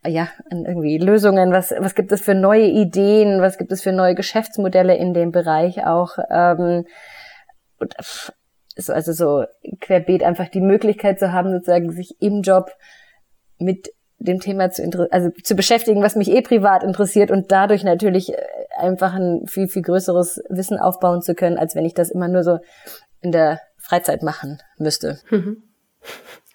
ja, 0.05 0.29
an 0.49 0.65
irgendwie 0.65 0.97
Lösungen? 0.97 1.51
Was, 1.51 1.71
was 1.77 1.95
gibt 1.95 2.11
es 2.11 2.21
für 2.21 2.35
neue 2.35 2.67
Ideen? 2.67 3.41
Was 3.41 3.57
gibt 3.57 3.71
es 3.71 3.81
für 3.81 3.91
neue 3.91 4.15
Geschäftsmodelle 4.15 4.95
in 4.95 5.13
dem 5.13 5.31
Bereich 5.31 5.85
auch? 5.85 6.17
Ähm, 6.31 6.85
und, 7.77 7.95
also 8.87 9.11
so 9.11 9.45
querbeet 9.81 10.23
einfach 10.23 10.49
die 10.49 10.61
Möglichkeit 10.61 11.19
zu 11.19 11.31
haben, 11.31 11.51
sozusagen 11.51 11.91
sich 11.91 12.15
im 12.19 12.41
Job 12.41 12.71
mit 13.59 13.89
dem 14.23 14.39
Thema 14.39 14.71
zu, 14.71 15.07
also 15.11 15.29
zu 15.43 15.55
beschäftigen, 15.55 16.01
was 16.01 16.15
mich 16.15 16.31
eh 16.31 16.41
privat 16.41 16.83
interessiert 16.83 17.29
und 17.29 17.51
dadurch 17.51 17.83
natürlich 17.83 18.33
äh, 18.33 18.37
einfach 18.77 19.13
ein 19.13 19.45
viel, 19.47 19.67
viel 19.67 19.81
größeres 19.81 20.41
Wissen 20.49 20.79
aufbauen 20.79 21.21
zu 21.21 21.35
können, 21.35 21.57
als 21.57 21.75
wenn 21.75 21.85
ich 21.85 21.93
das 21.93 22.09
immer 22.09 22.27
nur 22.27 22.43
so 22.43 22.59
in 23.21 23.31
der 23.31 23.59
Freizeit 23.77 24.23
machen 24.23 24.59
müsste. 24.77 25.19
Mhm. 25.29 25.63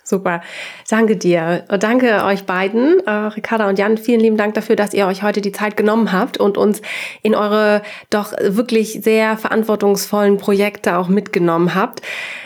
Super. 0.09 0.40
Danke 0.88 1.18
dir. 1.18 1.64
Danke 1.81 2.25
euch 2.25 2.44
beiden, 2.44 3.07
äh, 3.07 3.11
Ricarda 3.11 3.68
und 3.68 3.79
Jan. 3.79 3.99
Vielen 3.99 4.21
lieben 4.21 4.38
Dank 4.38 4.55
dafür, 4.55 4.75
dass 4.75 4.94
ihr 4.94 5.07
euch 5.07 5.23
heute 5.23 5.42
die 5.42 5.53
Zeit 5.53 5.77
genommen 5.77 6.12
habt 6.12 6.38
und 6.38 6.57
uns 6.57 6.81
in 7.21 7.35
eure 7.35 7.83
doch 8.09 8.33
wirklich 8.40 9.01
sehr 9.03 9.37
verantwortungsvollen 9.37 10.38
Projekte 10.38 10.97
auch 10.97 11.09
mitgenommen 11.09 11.75
habt. 11.75 12.01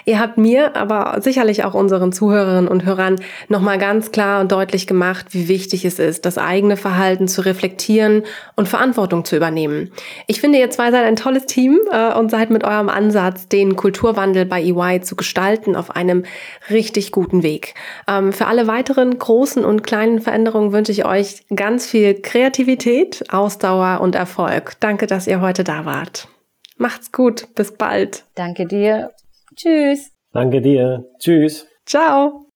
Ihr 0.05 0.19
habt 0.19 0.39
mir, 0.39 0.75
aber 0.75 1.21
sicherlich 1.21 1.63
auch 1.63 1.75
unseren 1.75 2.11
Zuhörerinnen 2.11 2.67
und 2.67 2.85
Hörern 2.85 3.21
nochmal 3.47 3.79
ganz 3.79 4.11
klar 4.11 4.41
und 4.41 4.51
deutlich 4.51 4.89
gemacht, 4.89 5.27
wie 5.31 5.47
wichtig 5.47 5.85
es 5.85 6.01
ist, 6.01 6.27
das 6.27 6.39
eigene 6.39 6.77
Verhalten 6.77 7.29
zu 7.29 7.43
reflektieren 7.43 8.25
und 8.57 8.67
Verantwortung 8.67 9.25
zu 9.25 9.37
übernehmen. 9.37 9.93
Ich 10.27 10.41
finde, 10.41 10.59
ihr 10.59 10.71
zwei 10.71 10.91
seid 10.91 11.05
ein 11.05 11.15
tolles 11.15 11.47
Team 11.47 11.79
äh, 11.93 12.13
und 12.15 12.33
seid 12.33 12.51
mit 12.51 12.65
eurem 12.65 12.89
Ansatz, 12.89 13.47
den 13.47 13.77
Kulturwandel 13.77 14.47
bei 14.47 14.61
EY 14.61 15.03
zu 15.03 15.15
gestalten, 15.15 15.77
auf 15.77 15.95
einem 15.95 16.25
richtig 16.69 17.13
guten 17.13 17.45
Weg. 17.45 17.52
Weg. 17.53 17.75
Ähm, 18.09 18.33
für 18.33 18.47
alle 18.47 18.67
weiteren 18.67 19.19
großen 19.19 19.65
und 19.65 19.83
kleinen 19.83 20.21
Veränderungen 20.21 20.73
wünsche 20.73 20.93
ich 20.93 21.05
euch 21.05 21.45
ganz 21.55 21.87
viel 21.87 22.15
Kreativität, 22.21 23.25
Ausdauer 23.31 24.01
und 24.01 24.15
Erfolg. 24.15 24.77
Danke, 24.81 25.07
dass 25.07 25.27
ihr 25.27 25.41
heute 25.41 25.65
da 25.65 25.85
wart. 25.85 26.29
Macht's 26.77 27.13
gut. 27.13 27.55
Bis 27.55 27.73
bald. 27.73 28.25
Danke 28.35 28.67
dir. 28.67 29.11
Tschüss. 29.55 30.11
Danke 30.33 30.61
dir. 30.63 31.05
Tschüss. 31.19 31.67
Ciao. 31.85 32.47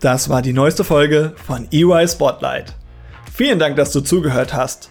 Das 0.00 0.28
war 0.28 0.42
die 0.42 0.52
neueste 0.52 0.84
Folge 0.84 1.34
von 1.46 1.68
EY 1.72 2.06
Spotlight. 2.08 2.74
Vielen 3.32 3.58
Dank, 3.58 3.76
dass 3.76 3.92
du 3.92 4.00
zugehört 4.00 4.54
hast. 4.54 4.90